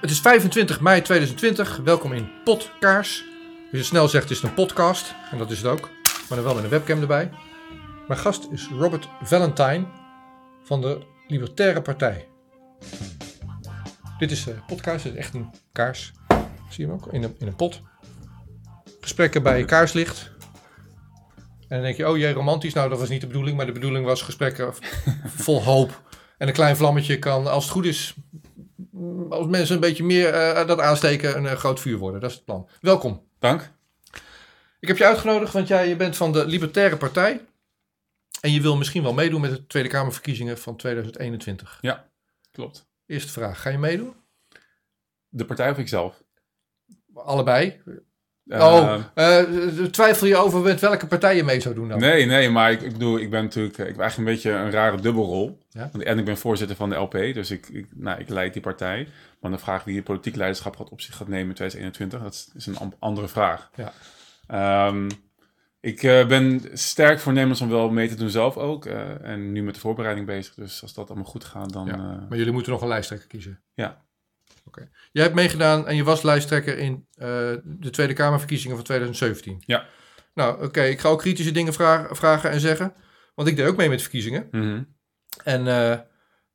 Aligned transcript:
Het 0.00 0.10
is 0.10 0.20
25 0.20 0.80
mei 0.80 1.02
2020. 1.02 1.76
Welkom 1.76 2.12
in 2.12 2.30
Podkaars. 2.44 3.24
Als 3.70 3.80
je 3.80 3.82
snel 3.82 4.08
zegt, 4.08 4.30
is 4.30 4.40
het 4.40 4.48
een 4.48 4.54
podcast. 4.54 5.14
En 5.30 5.38
dat 5.38 5.50
is 5.50 5.58
het 5.58 5.66
ook. 5.66 5.90
Maar 6.28 6.38
dan 6.38 6.42
wel 6.42 6.54
met 6.54 6.64
een 6.64 6.70
webcam 6.70 7.00
erbij. 7.00 7.30
Mijn 8.08 8.20
gast 8.20 8.48
is 8.50 8.68
Robert 8.68 9.08
Valentine 9.22 9.86
van 10.64 10.80
de 10.80 10.98
Libertaire 11.26 11.82
Partij. 11.82 12.28
Dit 14.18 14.30
is 14.30 14.44
de 14.44 14.54
podcast. 14.66 15.04
Dit 15.04 15.12
is 15.12 15.18
echt 15.18 15.34
een 15.34 15.50
kaars. 15.72 16.12
Zie 16.68 16.84
je 16.84 16.90
hem 16.90 16.92
ook? 16.92 17.12
In 17.12 17.22
een, 17.22 17.34
in 17.38 17.46
een 17.46 17.56
pot. 17.56 17.80
Gesprekken 19.00 19.42
bij 19.42 19.64
kaarslicht. 19.64 20.30
En 21.58 21.76
dan 21.76 21.82
denk 21.82 21.96
je, 21.96 22.08
oh 22.08 22.16
jee, 22.16 22.32
romantisch. 22.32 22.74
Nou, 22.74 22.88
dat 22.88 22.98
was 22.98 23.08
niet 23.08 23.20
de 23.20 23.26
bedoeling. 23.26 23.56
Maar 23.56 23.66
de 23.66 23.72
bedoeling 23.72 24.04
was 24.04 24.22
gesprekken 24.22 24.74
vol 25.46 25.62
hoop. 25.62 26.02
En 26.38 26.48
een 26.48 26.54
klein 26.54 26.76
vlammetje 26.76 27.18
kan, 27.18 27.46
als 27.46 27.64
het 27.64 27.72
goed 27.72 27.84
is, 27.84 28.14
als 29.30 29.46
mensen 29.46 29.74
een 29.74 29.80
beetje 29.80 30.04
meer 30.04 30.34
eh, 30.34 30.66
dat 30.66 30.80
aansteken, 30.80 31.36
een 31.36 31.46
eh, 31.46 31.56
groot 31.56 31.80
vuur 31.80 31.98
worden. 31.98 32.20
Dat 32.20 32.30
is 32.30 32.36
het 32.36 32.44
plan. 32.44 32.68
Welkom. 32.80 33.26
Dank. 33.38 33.70
Ik 34.80 34.88
heb 34.88 34.96
je 34.96 35.06
uitgenodigd, 35.06 35.52
want 35.52 35.68
jij 35.68 35.88
je 35.88 35.96
bent 35.96 36.16
van 36.16 36.32
de 36.32 36.46
Libertaire 36.46 36.96
Partij. 36.96 37.46
En 38.40 38.52
je 38.52 38.60
wil 38.60 38.76
misschien 38.76 39.02
wel 39.02 39.14
meedoen 39.14 39.40
met 39.40 39.50
de 39.50 39.66
Tweede 39.66 39.88
Kamerverkiezingen 39.88 40.58
van 40.58 40.76
2021. 40.76 41.78
Ja, 41.80 42.08
klopt. 42.50 42.88
Eerste 43.06 43.32
vraag, 43.32 43.62
ga 43.62 43.70
je 43.70 43.78
meedoen? 43.78 44.14
De 45.28 45.44
partij 45.44 45.70
of 45.70 45.78
ikzelf? 45.78 46.22
Allebei? 47.14 47.82
Eh, 48.48 48.60
oh, 48.60 48.94
eh, 49.14 49.84
twijfel 49.84 50.26
je 50.26 50.36
over 50.36 50.60
met 50.60 50.80
welke 50.80 51.06
partij 51.06 51.36
je 51.36 51.44
mee 51.44 51.60
zou 51.60 51.74
doen 51.74 51.88
dan? 51.88 51.98
Nee, 52.00 52.26
nee, 52.26 52.50
maar 52.50 52.72
ik, 52.72 52.82
ik 52.82 52.92
bedoel, 52.92 53.18
ik 53.18 53.30
ben 53.30 53.42
natuurlijk, 53.42 53.78
ik 53.78 53.86
heb 53.86 53.98
eigenlijk 53.98 54.16
een 54.28 54.34
beetje 54.34 54.50
een 54.50 54.70
rare 54.70 55.00
dubbelrol. 55.00 55.58
Ja? 55.70 55.90
En 56.00 56.18
ik 56.18 56.24
ben 56.24 56.36
voorzitter 56.38 56.76
van 56.76 56.88
de 56.90 56.96
LP, 56.96 57.12
dus 57.12 57.50
ik, 57.50 57.68
ik, 57.68 57.86
nou, 57.94 58.20
ik 58.20 58.28
leid 58.28 58.52
die 58.52 58.62
partij. 58.62 59.08
Maar 59.40 59.50
de 59.50 59.58
vraag 59.58 59.84
wie 59.84 59.96
het 59.96 60.04
politiek 60.04 60.36
leiderschap 60.36 60.76
gaat 60.76 60.88
op 60.90 61.00
zich 61.00 61.16
gaat 61.16 61.28
nemen 61.28 61.48
in 61.48 61.54
2021, 61.54 62.22
dat 62.22 62.50
is- 62.56 62.66
een 62.66 62.92
andere 62.98 63.28
vraag. 63.28 63.70
Ja. 63.74 63.92
Ehm, 64.46 65.08
ik 65.80 66.02
eh, 66.02 66.26
ben 66.26 66.62
sterk 66.72 67.20
voornemens 67.20 67.60
om 67.60 67.68
wel 67.68 67.90
mee 67.90 68.08
te 68.08 68.14
doen 68.14 68.30
zelf 68.30 68.56
ook. 68.56 68.86
eh, 68.86 69.24
en 69.24 69.52
nu 69.52 69.62
met 69.62 69.74
de 69.74 69.80
voorbereiding 69.80 70.26
bezig, 70.26 70.54
dus 70.54 70.82
als 70.82 70.94
dat 70.94 71.08
allemaal 71.08 71.24
goed 71.30 71.44
gaat, 71.44 71.72
dan... 71.72 71.86
Ja, 71.86 71.92
eh, 71.92 71.98
Maar 72.28 72.38
jullie 72.38 72.52
moeten 72.52 72.72
nog 72.72 72.82
een 72.82 72.88
lijsttrekker 72.88 73.28
kiezen. 73.28 73.60
Ja. 73.74 74.06
Jij 75.12 75.22
hebt 75.22 75.34
meegedaan 75.34 75.86
en 75.86 75.96
je 75.96 76.04
was 76.04 76.22
lijsttrekker 76.22 76.78
in 76.78 77.06
eh, 77.14 77.26
de 77.64 77.90
Tweede 77.90 78.12
Kamerverkiezingen 78.12 78.76
van 78.76 78.84
2017. 78.84 79.62
Ja. 79.66 79.86
Nou, 80.34 80.64
oké, 80.64 80.82
ik 80.82 81.00
ga 81.00 81.08
ook 81.08 81.18
kritische 81.18 81.52
dingen 81.52 81.72
vragen, 81.72 82.16
vragen 82.16 82.50
en 82.50 82.60
zeggen. 82.60 82.94
Want 83.34 83.48
ik 83.48 83.56
deed 83.56 83.66
ook 83.66 83.76
mee 83.76 83.88
met 83.88 84.00
verkiezingen. 84.00 84.48
mhm, 84.50 84.82
En 85.44 85.66
eh, 85.66 85.98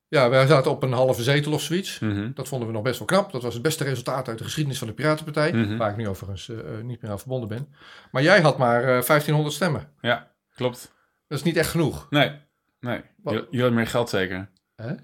ja, 0.08 0.30
wij 0.30 0.48
zaten 0.48 0.72
op 0.72 0.84
een 0.84 0.92
halve 0.92 1.24
zetel 1.24 1.52
of 1.54 1.62
zoiets. 1.62 2.00
mhm, 2.00 2.32
Dat 2.34 2.48
vonden 2.48 2.68
we 2.68 2.74
nog 2.74 2.84
best 2.84 2.98
wel 3.00 3.08
knap. 3.08 3.32
Dat 3.32 3.44
was 3.44 3.54
het 3.54 3.64
beste 3.64 3.84
resultaat 3.84 4.28
uit 4.28 4.38
de 4.38 4.44
geschiedenis 4.44 4.80
van 4.80 4.88
de 4.88 4.94
Piratenpartij. 4.94 5.54
Mhm. 5.54 5.78
Waar 5.78 5.90
ik 5.92 5.98
nu 5.98 6.08
overigens 6.08 6.50
eh, 6.50 6.58
niet 6.84 7.02
meer 7.02 7.12
aan 7.12 7.20
verbonden 7.20 7.50
ben. 7.50 7.74
Maar 8.12 8.22
jij 8.24 8.42
had 8.42 8.58
maar 8.58 8.80
eh, 8.80 8.86
1500 8.88 9.56
stemmen. 9.56 9.90
Ja, 10.02 10.32
klopt. 10.56 10.92
Dat 11.28 11.38
is 11.38 11.44
niet 11.44 11.58
echt 11.58 11.70
genoeg. 11.70 12.08
Nee, 12.10 12.32
nee. 12.80 13.02
Jullie 13.24 13.48
hadden 13.62 13.74
meer 13.74 13.88
geld 13.88 14.10
zeker. 14.10 14.52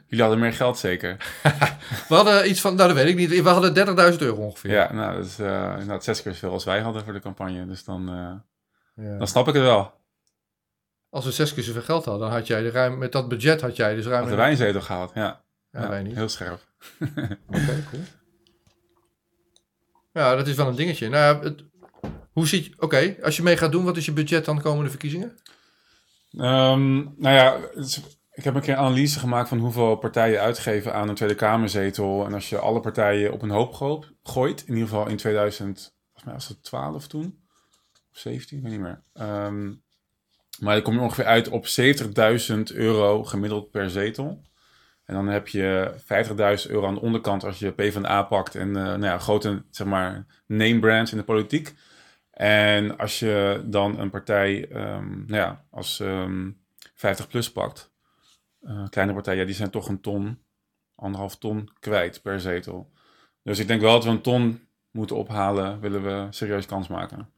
Jullie 0.07 0.21
hadden 0.21 0.39
meer 0.39 0.53
geld 0.53 0.77
zeker. 0.77 1.17
We 2.09 2.15
hadden 2.15 2.49
iets 2.49 2.61
van, 2.61 2.75
nou 2.75 2.87
dat 2.87 2.97
weet 2.97 3.07
ik 3.07 3.15
niet. 3.15 3.41
We 3.41 3.49
hadden 3.49 4.11
30.000 4.13 4.17
euro 4.19 4.41
ongeveer. 4.43 4.71
Ja, 4.71 4.93
nou, 4.93 5.15
dat 5.15 5.25
is 5.25 5.39
eh, 5.39 5.71
inderdaad 5.71 6.03
zes 6.03 6.21
keer 6.21 6.31
zoveel 6.33 6.51
als 6.51 6.63
wij 6.63 6.79
hadden 6.81 7.03
voor 7.03 7.13
de 7.13 7.19
campagne. 7.19 7.65
Dus 7.67 7.83
dan, 7.83 8.09
eh, 8.09 9.05
Ja. 9.05 9.17
dan 9.17 9.27
snap 9.27 9.47
ik 9.47 9.53
het 9.53 9.63
wel. 9.63 9.93
Als 11.09 11.25
we 11.25 11.31
zes 11.31 11.53
keer 11.53 11.63
zoveel 11.63 11.81
geld 11.81 12.05
hadden, 12.05 12.27
dan 12.27 12.37
had 12.37 12.47
jij 12.47 12.61
de 12.61 12.69
ruim, 12.69 12.97
met 12.97 13.11
dat 13.11 13.27
budget 13.29 13.61
had 13.61 13.75
jij 13.75 13.95
dus 13.95 14.05
ruim... 14.05 14.21
Had 14.21 14.29
de 14.29 14.35
wijnzetel 14.35 14.81
gehaald, 14.81 15.11
ja. 15.13 15.41
Ja, 15.71 15.89
wij 15.89 16.03
niet. 16.03 16.15
Heel 16.15 16.29
scherp. 16.29 16.59
Oké, 17.47 17.83
cool. 17.89 18.03
Ja, 20.13 20.35
dat 20.35 20.47
is 20.47 20.55
wel 20.55 20.67
een 20.67 20.75
dingetje. 20.75 21.09
Nou, 21.09 21.35
ja, 21.37 21.43
het, 21.43 21.63
hoe 22.31 22.47
ziet 22.47 22.65
je... 22.65 22.73
Oké, 22.79 23.15
als 23.23 23.35
je 23.35 23.43
mee 23.43 23.57
gaat 23.57 23.71
doen, 23.71 23.83
wat 23.83 23.97
is 23.97 24.05
je 24.05 24.11
budget 24.11 24.45
dan 24.45 24.55
de 24.55 24.61
komende 24.61 24.89
verkiezingen? 24.89 25.37
Ehm, 26.31 26.95
nou 26.97 27.35
ja, 27.35 27.59
het 27.75 27.85
is- 27.85 28.18
ik 28.39 28.45
heb 28.45 28.55
een 28.55 28.61
keer 28.61 28.75
analyse 28.75 29.19
gemaakt 29.19 29.49
van 29.49 29.57
hoeveel 29.57 29.95
partijen 29.95 30.41
uitgeven 30.41 30.93
aan 30.93 31.09
een 31.09 31.15
Tweede 31.15 31.35
Kamerzetel. 31.35 32.25
En 32.25 32.33
als 32.33 32.49
je 32.49 32.59
alle 32.59 32.79
partijen 32.79 33.33
op 33.33 33.41
een 33.41 33.49
hoop 33.49 33.73
goo- 33.73 34.03
gooit, 34.23 34.61
in 34.61 34.73
ieder 34.73 34.87
geval 34.87 35.07
in 35.07 35.17
2000, 35.17 35.95
volgens 36.03 36.23
mij 36.23 36.33
was 36.33 36.47
het 36.47 36.63
12 36.63 37.07
toen, 37.07 37.43
of 38.11 38.17
17, 38.17 38.57
ik 38.57 38.63
weet 38.63 38.71
niet 38.71 38.81
meer. 38.81 39.03
Ehm, 39.13 39.67
maar 40.59 40.73
dan 40.73 40.81
kom 40.81 40.93
je 40.93 40.99
ongeveer 40.99 41.25
uit 41.25 41.49
op 41.49 41.67
70.000 41.67 42.71
euro 42.73 43.23
gemiddeld 43.23 43.71
per 43.71 43.89
zetel. 43.89 44.41
En 45.05 45.15
dan 45.15 45.27
heb 45.27 45.47
je 45.47 45.93
50.000 45.97 46.71
euro 46.71 46.87
aan 46.87 46.93
de 46.93 47.01
onderkant 47.01 47.43
als 47.43 47.59
je 47.59 47.71
PvdA 47.71 48.23
pakt 48.23 48.55
en 48.55 48.67
eh, 48.67 48.83
nou 48.83 49.03
ja, 49.03 49.17
grote 49.17 49.63
zeg 49.71 49.87
maar, 49.87 50.25
name 50.45 50.79
brands 50.79 51.11
in 51.11 51.17
de 51.17 51.23
politiek. 51.23 51.73
En 52.31 52.97
als 52.97 53.19
je 53.19 53.63
dan 53.65 53.99
een 53.99 54.09
partij 54.09 54.67
ehm, 54.69 55.09
nou 55.09 55.41
ja, 55.41 55.65
als 55.69 55.99
ehm 55.99 56.49
50 56.95 57.27
plus 57.27 57.51
pakt, 57.51 57.91
eh, 58.61 58.89
kleine 58.89 59.13
partijen, 59.13 59.39
ja, 59.39 59.45
die 59.45 59.55
zijn 59.55 59.69
toch 59.69 59.87
een 59.87 60.01
ton, 60.01 60.39
anderhalf 60.95 61.37
ton 61.37 61.69
kwijt 61.79 62.21
per 62.21 62.39
zetel. 62.39 62.91
Dus 63.43 63.59
ik 63.59 63.67
denk 63.67 63.81
wel 63.81 63.93
dat 63.93 64.03
we 64.03 64.09
een 64.09 64.21
ton 64.21 64.67
moeten 64.91 65.15
ophalen, 65.15 65.79
willen 65.79 66.03
we 66.03 66.27
serieus 66.29 66.65
kans 66.65 66.87
maken. 66.87 67.29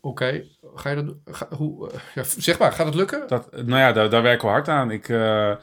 Oké, 0.00 0.44
ga 0.74 0.90
je 0.90 1.04
dat... 1.04 1.16
Ga, 1.24 1.48
hoe, 1.56 1.90
eh, 1.90 2.00
ja, 2.14 2.22
zeg 2.22 2.58
maar, 2.58 2.72
gaat 2.72 2.86
het 2.86 2.94
lukken? 2.94 3.28
Dat, 3.28 3.52
nou 3.52 3.78
ja, 3.80 3.92
daar, 3.92 4.10
daar 4.10 4.22
werken 4.22 4.46
we 4.46 4.52
hard 4.52 4.68
aan. 4.68 4.90
Ik, 4.90 5.08
eh, 5.08 5.54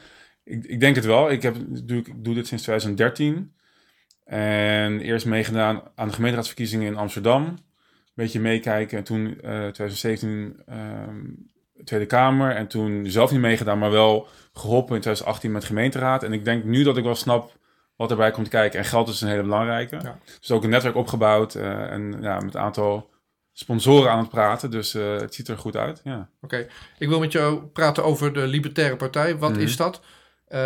ik, 0.44 0.64
ik 0.64 0.80
denk 0.80 0.94
het 0.96 1.04
wel. 1.04 1.30
Ik, 1.30 1.42
heb, 1.42 1.68
natuurlijk- 1.68 2.08
ik 2.08 2.24
doe 2.24 2.34
dit 2.34 2.46
sinds 2.46 2.62
2013. 2.62 3.54
En 4.24 5.00
eerst 5.00 5.26
meegedaan 5.26 5.82
aan 5.94 6.08
de 6.08 6.14
gemeenteraadsverkiezingen 6.14 6.86
in 6.86 6.96
Amsterdam. 6.96 7.44
Een 7.44 7.58
beetje 8.14 8.40
meekijken. 8.40 8.98
En 8.98 9.04
toen 9.04 9.26
eh 9.26 9.68
2017 9.68 10.62
ehm, 10.66 11.24
Tweede 11.84 12.06
Kamer. 12.06 12.50
En 12.54 12.66
toen 12.66 13.06
zelf 13.10 13.30
niet 13.30 13.40
meegedaan, 13.40 13.78
maar 13.78 13.90
wel 13.90 14.28
geholpen 14.52 14.94
in 14.94 15.00
2018 15.00 15.52
met 15.52 15.64
gemeenteraad. 15.64 16.22
En 16.22 16.32
ik 16.32 16.44
denk 16.44 16.64
nu 16.64 16.82
dat 16.82 16.96
ik 16.96 17.04
wel 17.04 17.14
snap 17.14 17.52
wat 17.96 18.10
erbij 18.10 18.30
komt 18.30 18.48
kijken. 18.48 18.78
En 18.78 18.84
geld 18.84 19.08
is 19.08 19.20
een 19.20 19.28
hele 19.28 19.42
belangrijke. 19.42 19.98
Ja. 20.02 20.18
Dus 20.40 20.50
ook 20.50 20.64
een 20.64 20.70
netwerk 20.70 20.96
opgebouwd. 20.96 21.54
eh, 21.54 21.92
en 21.92 22.16
ja, 22.20 22.40
met 22.40 22.54
een 22.54 22.60
aantal 22.60 23.10
sponsoren 23.52 24.10
aan 24.10 24.18
het 24.18 24.28
praten. 24.28 24.70
Dus 24.70 24.94
eh, 24.94 25.16
het 25.16 25.34
ziet 25.34 25.48
er 25.48 25.58
goed 25.58 25.76
uit. 25.76 26.00
Ja. 26.04 26.28
Oké, 26.40 26.66
ik 26.98 27.08
wil 27.08 27.18
met 27.20 27.32
jou 27.32 27.62
praten 27.62 28.04
over 28.04 28.32
de 28.32 28.46
Libertaire 28.46 28.96
Partij. 28.96 29.36
Wat 29.38 29.50
Mhm. 29.52 29.60
is 29.60 29.76
dat? 29.76 30.00
Eh, 30.46 30.60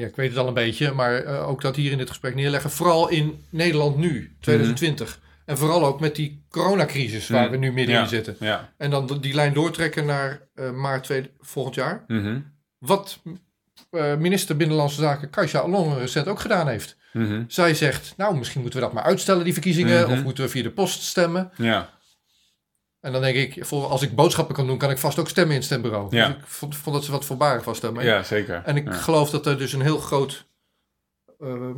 ja, 0.00 0.06
ik 0.06 0.16
weet 0.16 0.28
het 0.28 0.38
al 0.38 0.46
een 0.48 0.54
beetje, 0.54 0.92
maar 0.92 1.24
ook 1.46 1.60
dat 1.60 1.76
hier 1.76 1.92
in 1.92 1.98
dit 1.98 2.08
gesprek 2.08 2.34
neerleggen. 2.34 2.70
Vooral 2.70 3.08
in 3.08 3.44
Nederland 3.50 3.96
nu, 3.96 4.36
2020. 4.40 5.20
En 5.44 5.58
vooral 5.58 5.84
ook 5.86 6.00
met 6.00 6.16
die 6.16 6.44
coronacrisis 6.48 7.28
waar 7.28 7.42
Mhm. 7.42 7.50
we 7.50 7.56
nu 7.56 7.72
midden 7.72 7.94
Ja. 7.94 8.02
in 8.02 8.08
zitten. 8.08 8.36
Ja. 8.40 8.72
En 8.76 8.90
dan 8.90 9.18
die 9.20 9.34
lijn 9.34 9.52
doortrekken 9.52 10.06
naar 10.06 10.48
eh, 10.54 10.70
maart 10.70 11.04
tweede, 11.04 11.30
volgend 11.40 11.74
jaar. 11.74 12.04
Mhm. 12.06 12.40
Wat 12.78 13.20
eh, 13.90 14.16
minister 14.16 14.56
Binnenlandse 14.56 15.00
Zaken 15.00 15.30
Kajsa 15.30 15.58
Allon 15.58 15.98
recent 15.98 16.26
ook 16.28 16.40
gedaan 16.40 16.68
heeft. 16.68 16.96
Mhm. 17.12 17.44
Zij 17.48 17.74
zegt, 17.74 18.14
nou 18.16 18.36
misschien 18.36 18.60
moeten 18.60 18.78
we 18.80 18.84
dat 18.84 18.94
maar 18.94 19.04
uitstellen, 19.04 19.44
die 19.44 19.52
verkiezingen. 19.52 20.02
Mhm. 20.02 20.12
Of 20.12 20.22
moeten 20.22 20.44
we 20.44 20.50
via 20.50 20.62
de 20.62 20.70
post 20.70 21.02
stemmen. 21.02 21.50
Ja. 21.56 21.92
En 23.00 23.12
dan 23.12 23.20
denk 23.22 23.36
ik, 23.36 23.64
als 23.70 24.02
ik 24.02 24.14
boodschappen 24.14 24.54
kan 24.54 24.66
doen, 24.66 24.78
kan 24.78 24.90
ik 24.90 24.98
vast 24.98 25.18
ook 25.18 25.28
stemmen 25.28 25.50
in 25.52 25.56
het 25.58 25.66
stembureau. 25.66 26.16
Ja. 26.16 26.26
Dus 26.28 26.36
ik 26.36 26.42
vond, 26.46 26.76
vond 26.76 26.96
dat 26.96 27.04
ze 27.04 27.10
wat 27.10 27.24
voorbarig 27.24 27.64
was 27.64 27.80
daarmee. 27.80 28.06
ja, 28.06 28.22
zeker. 28.22 28.62
En 28.64 28.76
ik 28.76 28.84
ja. 28.86 28.92
geloof 28.92 29.30
dat 29.30 29.46
er 29.46 29.58
dus 29.58 29.72
een 29.72 29.80
heel 29.82 29.98
groot 29.98 30.46
ehm, 31.40 31.74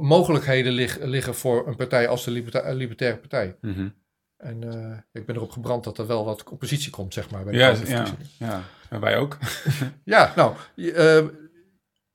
mogelijkheden 0.00 0.72
lig- 0.72 0.98
liggen 1.00 1.34
voor 1.34 1.68
een 1.68 1.76
partij 1.76 2.08
als 2.08 2.24
de 2.24 2.30
Liberta- 2.30 2.72
Libertaire 2.72 3.18
Partij. 3.18 3.56
Mhm. 3.60 3.88
En 4.36 4.72
eh, 4.72 4.98
ik 5.12 5.26
ben 5.26 5.36
erop 5.36 5.50
gebrand 5.50 5.84
dat 5.84 5.98
er 5.98 6.06
wel 6.06 6.24
wat 6.24 6.44
oppositie 6.50 6.90
komt, 6.90 7.14
zeg 7.14 7.30
maar. 7.30 7.44
Bij 7.44 7.52
de 7.52 7.58
Ja, 7.58 7.76
ja, 7.86 8.06
ja. 8.38 8.62
En 8.88 9.00
wij 9.00 9.16
ook. 9.16 9.38
ja, 10.04 10.32
nou, 10.36 10.54
eh, 10.76 11.24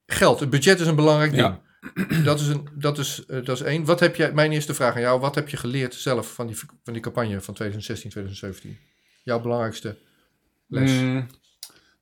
geld, 0.06 0.40
het 0.40 0.50
budget 0.50 0.80
is 0.80 0.88
een 0.88 0.96
belangrijk 0.96 1.32
ding. 1.32 1.44
Ja. 1.44 1.62
Dat 2.24 2.40
is, 2.40 2.48
een, 2.48 2.68
dat, 2.74 2.98
is, 2.98 3.26
eh, 3.26 3.46
dat 3.46 3.56
is 3.60 3.62
één. 3.62 3.86
Wat 3.86 4.00
heb 4.00 4.16
jij, 4.16 4.34
mijn 4.34 4.52
eerste 4.52 4.74
vraag 4.74 4.96
aan 4.96 5.02
jou, 5.02 5.20
wat 5.20 5.36
heb 5.36 5.50
je 5.50 5.58
geleerd 5.58 5.94
zelf 5.94 6.34
van 6.34 6.48
die, 6.48 6.58
van 6.84 6.94
die 6.94 7.02
campagne 7.02 7.42
van 7.42 7.54
2016, 7.54 8.10
2017? 8.10 8.78
Jouw 9.24 9.42
belangrijkste 9.42 9.98
les? 10.68 10.92
Mm, 10.92 11.28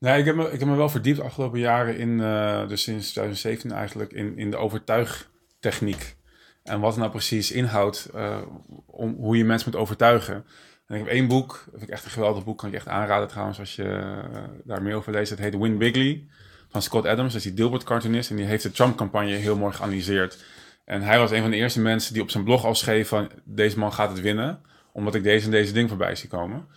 nee, 0.03 0.19
ik 0.19 0.25
heb, 0.25 0.35
me, 0.35 0.51
ik 0.51 0.59
heb 0.59 0.67
me 0.67 0.75
wel 0.75 0.89
verdiept 0.89 1.17
de 1.17 1.23
afgelopen 1.23 1.59
jaren 1.59 1.97
in, 1.97 2.21
eh, 2.21 2.67
dus 2.67 2.83
sinds 2.83 3.11
2017 3.11 3.71
eigenlijk, 3.71 4.11
in, 4.11 4.37
in 4.37 4.51
de 4.51 4.57
overtuigtechniek. 4.57 6.15
En 6.63 6.79
wat 6.79 6.97
nou 6.97 7.09
precies 7.09 7.51
inhoudt 7.51 8.09
eh, 8.13 8.41
om 8.85 9.15
hoe 9.15 9.37
je 9.37 9.45
mensen 9.45 9.71
moet 9.71 9.79
overtuigen. 9.79 10.45
En 10.87 10.95
ik 10.95 11.03
heb 11.03 11.07
één 11.07 11.27
boek, 11.27 11.47
dat 11.49 11.71
vind 11.71 11.81
ik 11.81 11.89
echt 11.89 12.05
een 12.05 12.11
geweldig 12.11 12.43
boek, 12.43 12.57
kan 12.57 12.69
ik 12.69 12.75
echt 12.75 12.87
aanraden 12.87 13.27
trouwens 13.27 13.59
als 13.59 13.75
je 13.75 13.83
eh, 13.83 14.39
daar 14.63 14.81
meer 14.81 14.95
over 14.95 15.11
leest. 15.11 15.29
Het 15.29 15.39
heet 15.39 15.57
Win 15.57 15.77
Bigly 15.77 16.27
van 16.69 16.81
Scott 16.81 17.05
Adams, 17.05 17.33
dat 17.33 17.41
is 17.41 17.47
die 17.47 17.53
Dilbert 17.53 17.83
cartoonist. 17.83 18.29
En 18.29 18.35
die 18.35 18.45
heeft 18.45 18.63
de 18.63 18.71
Trump-campagne 18.71 19.35
heel 19.35 19.57
mooi 19.57 19.73
geanalyseerd. 19.73 20.43
En 20.85 21.01
hij 21.01 21.19
was 21.19 21.31
een 21.31 21.41
van 21.41 21.51
de 21.51 21.57
eerste 21.57 21.81
mensen 21.81 22.13
die 22.13 22.21
op 22.21 22.29
zijn 22.29 22.43
blog 22.43 22.65
al 22.65 22.75
schreef 22.75 23.07
van 23.07 23.31
deze 23.43 23.79
man 23.79 23.93
gaat 23.93 24.09
het 24.09 24.21
winnen. 24.21 24.61
Omdat 24.91 25.15
ik 25.15 25.23
deze 25.23 25.45
en 25.45 25.51
deze 25.51 25.73
ding 25.73 25.89
voorbij 25.89 26.15
zie 26.15 26.29
komen. 26.29 26.67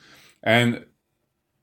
En 0.40 0.87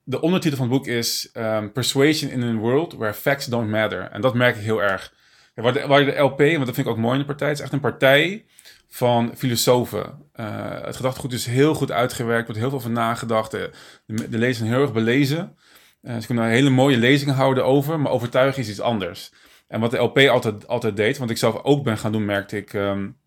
de 0.04 0.22
ondertitel 0.22 0.58
van 0.58 0.70
het 0.70 0.78
boek 0.78 0.88
is 0.88 1.30
ehm, 1.34 1.72
Persuasion 1.72 2.32
in 2.32 2.44
a 2.44 2.54
World 2.54 2.94
Where 2.94 3.14
Facts 3.14 3.46
Don't 3.46 3.70
Matter. 3.70 4.02
En 4.02 4.22
dat 4.22 4.34
merk 4.34 4.56
ik 4.56 4.64
heel 4.64 4.82
erg. 4.82 5.14
Waar, 5.56 5.74
de, 5.74 5.88
waar 5.88 6.06
de 6.06 6.18
LP, 6.18 6.38
want 6.38 6.66
dat 6.66 6.76
vind 6.76 6.88
ik 6.88 6.94
ook 6.94 6.98
mooi 6.98 7.14
in 7.14 7.20
de 7.20 7.26
partij, 7.26 7.52
is 7.52 7.60
echt 7.60 7.74
een 7.74 7.80
partij 7.80 8.46
van 8.88 9.32
filosofen. 9.36 10.30
Uh, 10.36 10.82
het 10.82 10.96
gedachtegoed 10.96 11.34
is 11.34 11.46
heel 11.46 11.74
goed 11.74 11.92
uitgewerkt, 11.92 12.46
wordt 12.46 12.62
heel 12.62 12.70
veel 12.70 12.80
van 12.80 12.92
nagedacht. 12.92 13.52
De, 13.52 13.72
de 14.06 14.38
lezers 14.38 14.58
zijn 14.58 14.70
heel 14.70 14.82
erg 14.82 14.94
belezen. 14.94 15.58
Uh, 16.02 16.18
ze 16.18 16.26
kunnen 16.26 16.48
hele 16.48 16.70
mooie 16.70 16.98
lezingen 16.98 17.36
houden 17.36 17.66
over, 17.66 18.00
maar 18.00 18.12
overtuigen 18.12 18.62
is 18.62 18.70
iets 18.70 18.80
anders. 18.80 19.32
En 19.68 19.80
wat 19.80 19.92
de 19.92 19.98
LP 19.98 20.18
altijd, 20.18 20.68
altijd 20.68 20.96
deed, 20.96 21.18
want 21.18 21.30
ik 21.30 21.38
zelf 21.38 21.64
ook 21.64 21.84
ben 21.84 21.98
gaan 21.98 22.12
doen, 22.12 22.26
merkte 22.26 22.58
ik, 22.58 22.74
um, 22.74 23.18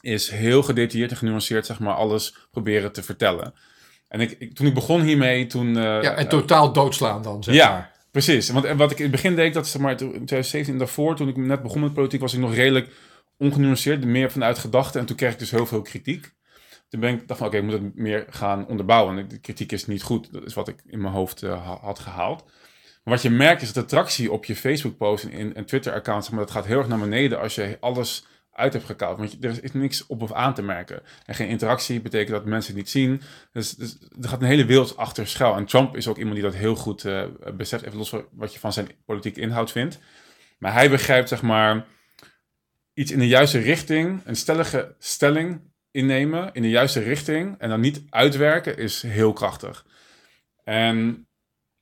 is 0.00 0.30
heel 0.30 0.62
gedetailleerd 0.62 1.10
en 1.10 1.16
genuanceerd, 1.16 1.66
zeg 1.66 1.78
maar, 1.78 1.94
alles 1.94 2.48
proberen 2.50 2.92
te 2.92 3.02
vertellen. 3.02 3.54
En 4.14 4.20
ik, 4.20 4.36
ik 4.38 4.54
toen 4.54 4.66
ik 4.66 4.74
begon 4.74 5.00
hiermee, 5.00 5.46
toen... 5.46 5.66
Uh, 5.66 5.74
ja, 5.82 6.14
en 6.14 6.28
totaal 6.28 6.72
doodslaan 6.72 7.22
dan, 7.22 7.42
zeg 7.42 7.54
ja, 7.54 7.70
maar. 7.70 7.92
precies. 8.10 8.50
Want 8.50 8.66
wat 8.66 8.90
ik 8.90 8.96
in 8.96 9.02
het 9.02 9.12
begin 9.12 9.34
deed, 9.34 9.54
dat 9.54 9.68
zeg 9.68 9.82
maar, 9.82 9.90
in 9.90 9.96
2017 9.96 10.78
daarvoor, 10.78 11.16
toen 11.16 11.28
ik 11.28 11.36
net 11.36 11.62
begon 11.62 11.80
met 11.80 11.92
politiek, 11.92 12.20
was 12.20 12.34
ik 12.34 12.40
nog 12.40 12.54
redelijk 12.54 12.90
ongenuanceerd, 13.38 14.04
meer 14.04 14.30
vanuit 14.30 14.58
gedachten. 14.58 15.00
En 15.00 15.06
toen 15.06 15.16
kreeg 15.16 15.32
ik 15.32 15.38
dus 15.38 15.50
heel 15.50 15.66
veel 15.66 15.82
kritiek. 15.82 16.32
Toen 16.88 17.00
ben 17.00 17.14
ik 17.14 17.28
dacht 17.28 17.38
van, 17.38 17.48
oké, 17.48 17.56
ik 17.56 17.62
moet 17.62 17.72
het 17.72 17.94
meer 17.94 18.26
gaan 18.30 18.66
onderbouwen. 18.66 19.28
De 19.28 19.38
kritiek 19.38 19.72
is 19.72 19.86
niet 19.86 20.02
goed. 20.02 20.32
Dat 20.32 20.44
is 20.44 20.54
wat 20.54 20.68
ik 20.68 20.82
in 20.86 21.00
mijn 21.00 21.14
hoofd 21.14 21.42
uh, 21.42 21.78
had 21.82 21.98
gehaald. 21.98 22.44
Maar 23.04 23.14
wat 23.14 23.22
je 23.22 23.30
merkt 23.30 23.62
is 23.62 23.72
dat 23.72 23.84
de 23.84 23.96
tractie 23.96 24.32
op 24.32 24.44
je 24.44 24.56
Facebook-post 24.56 25.24
en, 25.24 25.54
en 25.54 25.64
Twitter-account, 25.64 26.24
zeg 26.24 26.32
maar, 26.32 26.44
dat 26.44 26.54
gaat 26.54 26.66
heel 26.66 26.78
erg 26.78 26.88
naar 26.88 26.98
beneden 26.98 27.40
als 27.40 27.54
je 27.54 27.76
alles 27.80 28.26
uit 28.54 28.72
hebt 28.72 28.84
gekaald. 28.84 29.18
Want 29.18 29.44
er 29.44 29.62
is 29.62 29.72
niks 29.72 30.06
op 30.06 30.22
of 30.22 30.32
aan 30.32 30.54
te 30.54 30.62
merken. 30.62 31.02
En 31.26 31.34
geen 31.34 31.48
interactie 31.48 32.00
betekent 32.00 32.30
dat 32.30 32.44
mensen 32.44 32.74
het 32.74 32.82
niet 32.82 32.90
zien. 32.90 33.20
Dus, 33.52 33.70
dus, 33.70 33.96
er 34.22 34.28
gaat 34.28 34.40
een 34.40 34.46
hele 34.46 34.64
wereld 34.64 34.96
achter 34.96 35.26
schuil. 35.26 35.56
En 35.56 35.64
Trump 35.64 35.96
is 35.96 36.08
ook 36.08 36.18
iemand 36.18 36.34
die 36.34 36.44
dat 36.44 36.54
heel 36.54 36.76
goed 36.76 37.04
uh, 37.04 37.24
beseft. 37.56 37.84
Even 37.84 37.98
los 37.98 38.08
van 38.08 38.24
wat 38.32 38.52
je 38.52 38.58
van 38.58 38.72
zijn 38.72 38.88
politieke 39.04 39.40
inhoud 39.40 39.72
vindt. 39.72 39.98
Maar 40.58 40.72
hij 40.72 40.90
begrijpt, 40.90 41.28
zeg 41.28 41.42
maar, 41.42 41.86
iets 42.94 43.10
in 43.10 43.18
de 43.18 43.28
juiste 43.28 43.58
richting, 43.58 44.20
een 44.24 44.36
stellige 44.36 44.94
stelling 44.98 45.60
innemen 45.90 46.50
in 46.52 46.62
de 46.62 46.70
juiste 46.70 47.00
richting 47.00 47.54
en 47.58 47.68
dan 47.68 47.80
niet 47.80 48.02
uitwerken, 48.10 48.76
is 48.76 49.02
heel 49.02 49.32
krachtig. 49.32 49.86
En 50.64 51.26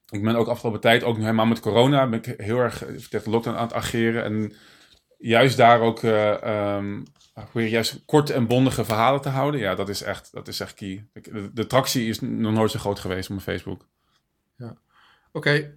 ik 0.09 0.23
ben 0.23 0.37
ook 0.37 0.49
afgelopen 0.49 0.81
tijd, 0.81 1.03
ook 1.03 1.17
nu 1.17 1.23
helemaal 1.23 1.47
met 1.47 1.61
corona, 1.61 2.09
ben 2.09 2.19
ik 2.25 2.41
heel 2.41 2.59
erg 2.59 2.85
tegen 3.11 3.31
lockdown 3.31 3.57
aan 3.57 3.67
het 3.67 3.75
ageren. 3.75 4.25
En 4.25 4.53
juist 5.23 5.57
daar 5.57 5.81
ook 5.81 6.03
uh, 6.03 6.77
um, 6.77 7.03
probeer 7.33 7.69
juist 7.69 8.03
korte 8.05 8.33
en 8.33 8.47
bondige 8.47 8.85
verhalen 8.85 9.21
te 9.21 9.29
houden. 9.29 9.61
Ja, 9.61 9.75
dat 9.75 9.89
is 9.89 10.03
echt, 10.03 10.33
dat 10.33 10.49
is 10.49 10.61
echt 10.61 10.75
key. 10.75 11.07
De, 11.13 11.51
de 11.53 11.67
tractie 11.67 12.09
is 12.09 12.21
nog 12.21 12.53
nooit 12.53 12.71
zo 12.71 12.79
groot 12.79 12.99
geweest 12.99 13.31
op 13.31 13.35
mijn 13.35 13.41
Facebook. 13.41 13.87
Ja. 14.57 14.67
Oké, 14.67 14.77
okay. 15.33 15.75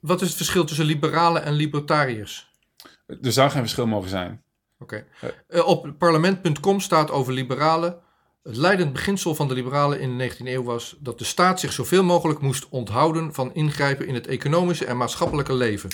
wat 0.00 0.20
is 0.20 0.28
het 0.28 0.36
verschil 0.36 0.64
tussen 0.64 0.84
liberalen 0.84 1.42
en 1.42 1.52
libertariërs? 1.52 2.52
Er 3.06 3.32
zou 3.32 3.50
geen 3.50 3.60
verschil 3.60 3.86
mogen 3.86 4.08
zijn. 4.08 4.42
Oké. 4.78 5.04
Okay. 5.18 5.34
Uh, 5.48 5.66
op 5.66 5.94
parlement.com 5.98 6.80
staat 6.80 7.10
over 7.10 7.32
liberalen. 7.32 8.02
Het 8.42 8.56
leidend 8.56 8.92
beginsel 8.92 9.34
van 9.34 9.48
de 9.48 9.54
liberalen 9.54 10.00
in 10.00 10.18
de 10.18 10.30
19e 10.30 10.46
eeuw 10.46 10.62
was 10.62 10.96
dat 10.98 11.18
de 11.18 11.24
staat 11.24 11.60
zich 11.60 11.72
zoveel 11.72 12.04
mogelijk 12.04 12.40
moest 12.40 12.68
onthouden 12.68 13.34
van 13.34 13.54
ingrijpen 13.54 14.06
in 14.06 14.14
het 14.14 14.26
economische 14.26 14.86
en 14.86 14.96
maatschappelijke 14.96 15.54
leven. 15.54 15.90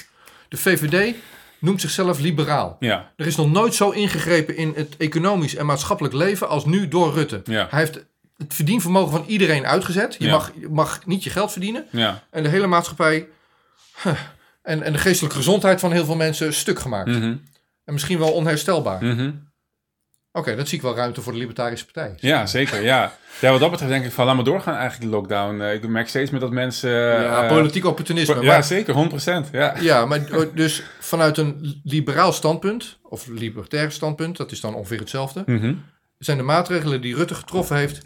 De 0.49 0.57
VVD 0.57 1.15
noemt 1.61 1.81
zichzelf 1.81 2.19
liberaal. 2.19 2.77
Ja. 2.81 3.13
Er 3.17 3.27
is 3.27 3.37
nog 3.37 3.51
nooit 3.51 3.75
zo 3.75 3.91
ingegrepen 3.91 4.57
in 4.57 4.73
het 4.77 4.97
economisch 4.97 5.55
en 5.55 5.67
maatschappelijk 5.67 6.15
leven 6.15 6.49
als 6.49 6.65
nu 6.65 6.89
door 6.89 7.13
Rutte. 7.13 7.41
Ja. 7.45 7.67
Hij 7.71 7.79
heeft 7.81 7.95
het 8.37 8.55
verdienvermogen 8.55 9.11
van 9.13 9.25
iedereen 9.27 9.67
uitgezet. 9.67 10.17
Je, 10.19 10.25
Ja. 10.25 10.31
mag, 10.31 10.53
je 10.61 10.69
mag 10.69 11.07
niet 11.07 11.25
je 11.25 11.31
geld 11.31 11.53
verdienen. 11.53 11.85
Ja. 11.91 12.23
En 12.31 12.43
de 12.43 12.49
hele 12.49 12.67
maatschappij 12.67 13.29
huh, 14.03 14.19
en, 14.63 14.83
en 14.83 14.93
de 14.93 14.99
geestelijke 14.99 15.37
gezondheid 15.37 15.81
van 15.81 15.93
heel 15.93 16.05
veel 16.05 16.17
mensen 16.17 16.55
stuk 16.55 16.79
gemaakt. 16.79 17.09
Mhm. 17.09 17.35
En 17.85 17.93
misschien 17.93 18.19
wel 18.19 18.33
onherstelbaar. 18.33 19.05
Mhm. 19.05 19.31
Oké, 20.33 20.57
dat 20.57 20.69
zie 20.69 20.77
ik 20.77 20.83
wel 20.85 20.97
ruimte 20.97 21.21
voor 21.23 21.33
de 21.33 21.39
Libertarische 21.39 21.85
Partij. 21.85 22.15
Ja, 22.17 22.47
zeker. 22.47 22.83
Ja. 22.83 23.13
ja, 23.41 23.51
wat 23.51 23.61
dat 23.61 23.71
betreft 23.71 23.93
denk 23.93 24.05
ik 24.05 24.13
van 24.13 24.27
laat 24.27 24.35
maar 24.35 24.45
doorgaan 24.45 24.75
eigenlijk 24.77 25.11
de 25.11 25.17
lockdown. 25.17 25.61
Eh, 25.61 25.73
ik 25.75 25.89
merk 25.89 26.09
steeds 26.09 26.31
meer 26.31 26.41
dat 26.41 26.51
mensen... 26.51 26.91
Ja, 26.91 27.43
eh, 27.43 27.49
politiek 27.49 27.85
opportunisme. 27.85 28.35
ja, 28.35 28.43
maar, 28.43 28.65
zeker. 28.65 28.95
100%. 29.47 29.51
Ja. 29.53 29.75
ja, 29.81 30.07
maar 30.07 30.21
dus 30.55 30.83
vanuit 31.01 31.37
een 31.39 31.81
liberaal 31.85 32.33
standpunt, 32.33 32.99
of 33.03 33.27
libertair 33.27 33.91
standpunt, 33.93 34.37
dat 34.37 34.53
is 34.53 34.61
dan 34.61 34.75
ongeveer 34.75 34.99
hetzelfde, 34.99 35.43
Mhm. 35.47 35.75
zijn 36.19 36.37
de 36.37 36.43
maatregelen 36.43 37.01
die 37.01 37.15
Rutte 37.15 37.35
getroffen 37.35 37.77
heeft, 37.77 38.01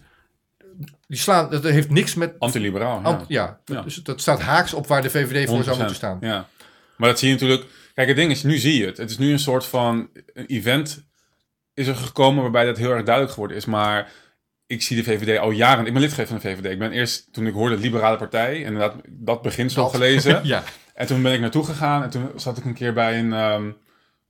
die 1.06 1.18
slaan, 1.18 1.50
dat 1.50 1.62
heeft 1.62 1.90
niks 1.90 2.14
met... 2.14 2.34
Antiliberaal. 2.38 2.98
Ja. 3.00 3.04
ant- 3.06 3.24
ja, 3.28 3.60
Ja. 3.64 3.80
Dus 3.82 3.94
dat 3.94 4.20
staat 4.20 4.40
haaks 4.40 4.74
op 4.74 4.86
waar 4.86 5.02
de 5.02 5.10
VVD 5.10 5.48
voor 5.48 5.62
zou 5.64 5.76
100%. 5.76 5.78
moeten 5.78 5.94
staan. 5.96 6.18
Ja. 6.20 6.48
Maar 6.96 7.08
dat 7.08 7.18
zie 7.18 7.28
je 7.28 7.34
natuurlijk... 7.34 7.64
Kijk, 7.94 8.08
het 8.08 8.16
ding 8.16 8.30
is, 8.30 8.42
nu 8.42 8.56
zie 8.58 8.78
je 8.80 8.86
het. 8.86 8.96
Het 8.96 9.10
is 9.10 9.18
nu 9.18 9.32
een 9.32 9.38
soort 9.38 9.66
van... 9.66 10.08
Event 10.46 11.04
is 11.74 11.86
er 11.86 11.96
gekomen 11.96 12.42
waarbij 12.42 12.64
dat 12.64 12.78
heel 12.78 12.90
erg 12.90 13.02
duidelijk 13.02 13.32
geworden 13.34 13.56
is. 13.56 13.64
Maar 13.64 14.12
ik 14.66 14.82
zie 14.82 14.96
de 14.96 15.04
VVD 15.04 15.38
al 15.38 15.50
jaren... 15.50 15.86
Ik 15.86 15.92
ben 15.92 16.02
lid 16.02 16.10
geweest 16.10 16.30
van 16.30 16.40
de 16.40 16.48
VVD. 16.48 16.72
Ik 16.72 16.78
ben 16.78 16.92
eerst, 16.92 17.32
toen 17.32 17.46
ik 17.46 17.54
hoorde 17.54 17.76
Liberale 17.76 18.16
Partij... 18.16 18.60
inderdaad 18.60 18.94
dat 19.08 19.42
beginsel 19.42 19.82
Dat. 19.82 19.92
gelezen. 19.92 20.40
ja. 20.46 20.62
En 20.94 21.06
toen 21.06 21.22
ben 21.22 21.32
ik 21.32 21.40
naartoe 21.40 21.64
gegaan. 21.64 22.02
En 22.02 22.10
toen 22.10 22.30
zat 22.36 22.58
ik 22.58 22.64
een 22.64 22.74
keer 22.74 22.92
bij 22.92 23.18
een 23.18 23.32
ehm, 23.32 23.70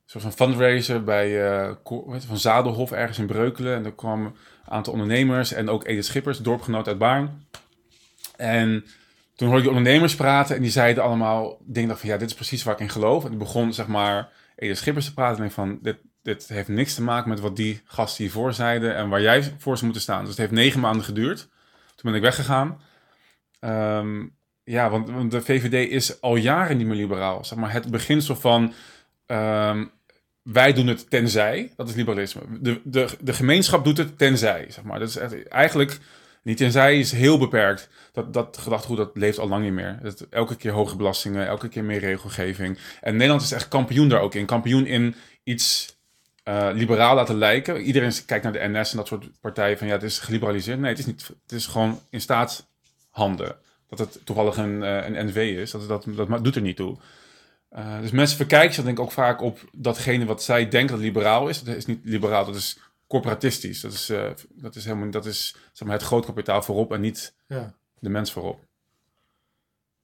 soort 0.04 0.22
van 0.22 0.32
fundraiser... 0.32 1.04
bij 1.04 1.28
je, 1.28 1.76
van 2.26 2.38
Zadelhof 2.38 2.92
ergens 2.92 3.18
in 3.18 3.26
Breukelen. 3.26 3.76
En 3.76 3.84
er 3.84 3.94
kwamen 3.94 4.26
een 4.26 4.72
aantal 4.72 4.92
ondernemers... 4.92 5.52
en 5.52 5.68
ook 5.68 5.86
Edith 5.86 6.04
Schippers, 6.04 6.38
dorpgenoot 6.38 6.88
uit 6.88 6.98
Baarn. 6.98 7.46
En 8.36 8.84
toen 9.36 9.48
hoorde 9.48 9.62
ik 9.62 9.68
de 9.70 9.76
ondernemers 9.76 10.14
praten 10.14 10.56
en 10.56 10.62
die 10.62 10.70
zeiden 10.70 11.02
allemaal 11.02 11.58
dingen 11.60 11.98
van 11.98 12.08
ja, 12.08 12.16
dit 12.16 12.28
is 12.28 12.34
precies 12.34 12.62
waar 12.62 12.74
ik 12.74 12.80
in 12.80 12.88
geloof. 12.88 13.24
En 13.24 13.30
toen 13.30 13.38
begon 13.38 13.72
zeg 13.72 13.86
maar 13.86 14.28
Edith 14.56 14.78
Schippers 14.78 15.06
te 15.06 15.14
praten 15.14 15.38
en 15.38 15.44
ik 15.44 15.52
van 15.52 15.78
dit, 15.82 15.96
dit 16.24 16.48
heeft 16.48 16.68
niks 16.68 16.94
te 16.94 17.02
maken 17.02 17.28
met 17.28 17.40
wat 17.40 17.56
die 17.56 17.80
gasten 17.84 18.24
hiervoor 18.24 18.52
zeiden 18.52 18.94
en 18.94 19.08
waar 19.08 19.20
jij 19.20 19.42
voor 19.42 19.74
zou 19.74 19.84
moeten 19.84 20.02
staan. 20.02 20.20
Dus 20.20 20.28
het 20.28 20.38
heeft 20.38 20.50
negen 20.50 20.80
maanden 20.80 21.04
geduurd. 21.04 21.38
Toen 21.94 22.10
ben 22.10 22.14
ik 22.14 22.22
weggegaan. 22.22 22.80
Ehm, 23.60 24.26
ja, 24.64 24.90
want, 24.90 25.30
de 25.30 25.42
VVD 25.42 25.90
is 25.90 26.20
al 26.20 26.36
jaren 26.36 26.76
niet 26.76 26.86
meer 26.86 26.96
liberaal. 26.96 27.44
Zeg 27.44 27.58
maar 27.58 27.72
het 27.72 27.90
beginsel 27.90 28.36
van 28.36 28.72
ehm, 29.26 29.84
wij 30.42 30.72
doen 30.72 30.86
het 30.86 31.10
tenzij, 31.10 31.72
dat 31.76 31.88
is 31.88 31.94
liberalisme. 31.94 32.42
De, 32.60 32.80
de, 32.84 33.08
de 33.20 33.32
gemeenschap 33.32 33.84
doet 33.84 33.98
het 33.98 34.18
tenzij, 34.18 34.66
zeg 34.68 34.84
maar. 34.84 34.98
Dat 34.98 35.08
is 35.08 35.16
eigenlijk 35.48 35.98
niet 36.42 36.56
tenzij 36.56 36.98
is 36.98 37.12
heel 37.12 37.38
beperkt. 37.38 37.88
Dat, 38.12 38.32
dat 38.32 38.58
gedachtegoed 38.60 38.96
dat 38.96 39.10
leeft 39.14 39.38
al 39.38 39.48
lang 39.48 39.64
niet 39.64 39.72
meer. 39.72 39.98
Het, 40.02 40.28
elke 40.28 40.56
keer 40.56 40.72
hoge 40.72 40.96
belastingen, 40.96 41.46
elke 41.46 41.68
keer 41.68 41.84
meer 41.84 42.00
regelgeving. 42.00 42.78
En 43.00 43.12
Nederland 43.12 43.42
is 43.42 43.52
echt 43.52 43.68
kampioen 43.68 44.08
daar 44.08 44.20
ook 44.20 44.34
in. 44.34 44.46
Kampioen 44.46 44.86
in 44.86 45.14
iets 45.44 45.93
eh, 46.44 46.68
liberaal 46.72 47.14
laten 47.14 47.38
lijken. 47.38 47.80
Iedereen 47.80 48.12
kijkt 48.26 48.44
naar 48.44 48.52
de 48.52 48.68
NS 48.68 48.90
en 48.90 48.96
dat 48.96 49.06
soort 49.06 49.40
partijen 49.40 49.78
van 49.78 49.86
ja, 49.86 49.92
het 49.92 50.02
is 50.02 50.18
geliberaliseerd. 50.18 50.78
Nee, 50.78 50.90
het 50.90 50.98
is 50.98 51.06
niet. 51.06 51.30
Het 51.42 51.52
is 51.52 51.66
gewoon 51.66 52.00
in 52.10 52.20
staatshanden. 52.20 53.56
Dat 53.88 53.98
het 53.98 54.20
toevallig 54.24 54.56
een, 54.56 54.82
eh, 54.82 55.06
een 55.06 55.26
NV 55.26 55.36
is, 55.36 55.70
dat, 55.70 55.88
dat, 55.88 56.06
dat 56.16 56.44
doet 56.44 56.56
er 56.56 56.62
niet 56.62 56.76
toe. 56.76 56.96
Uh, 57.76 58.00
dus 58.00 58.10
mensen 58.10 58.36
verkijken 58.36 58.74
zich 58.74 58.84
denk 58.84 58.98
ik 58.98 59.04
ook 59.04 59.12
vaak 59.12 59.40
op 59.40 59.58
datgene 59.72 60.24
wat 60.24 60.42
zij 60.42 60.68
denken 60.68 60.94
dat 60.94 61.04
liberaal 61.04 61.48
is. 61.48 61.62
Dat 61.62 61.76
is 61.76 61.86
niet 61.86 62.00
liberaal, 62.04 62.44
dat 62.44 62.54
is 62.54 62.78
corporatistisch. 63.06 63.80
Dat 63.80 63.92
is, 63.92 64.10
uh, 64.10 64.30
dat 64.48 64.74
is 64.74 64.84
helemaal 64.84 65.10
dat 65.10 65.26
is 65.26 65.56
zeg 65.72 65.88
maar, 65.88 65.96
het 65.96 66.06
grootkapitaal 66.06 66.62
voorop 66.62 66.92
en 66.92 67.00
niet 67.00 67.34
ja. 67.46 67.74
de 67.98 68.08
mens 68.08 68.32
voorop. 68.32 68.60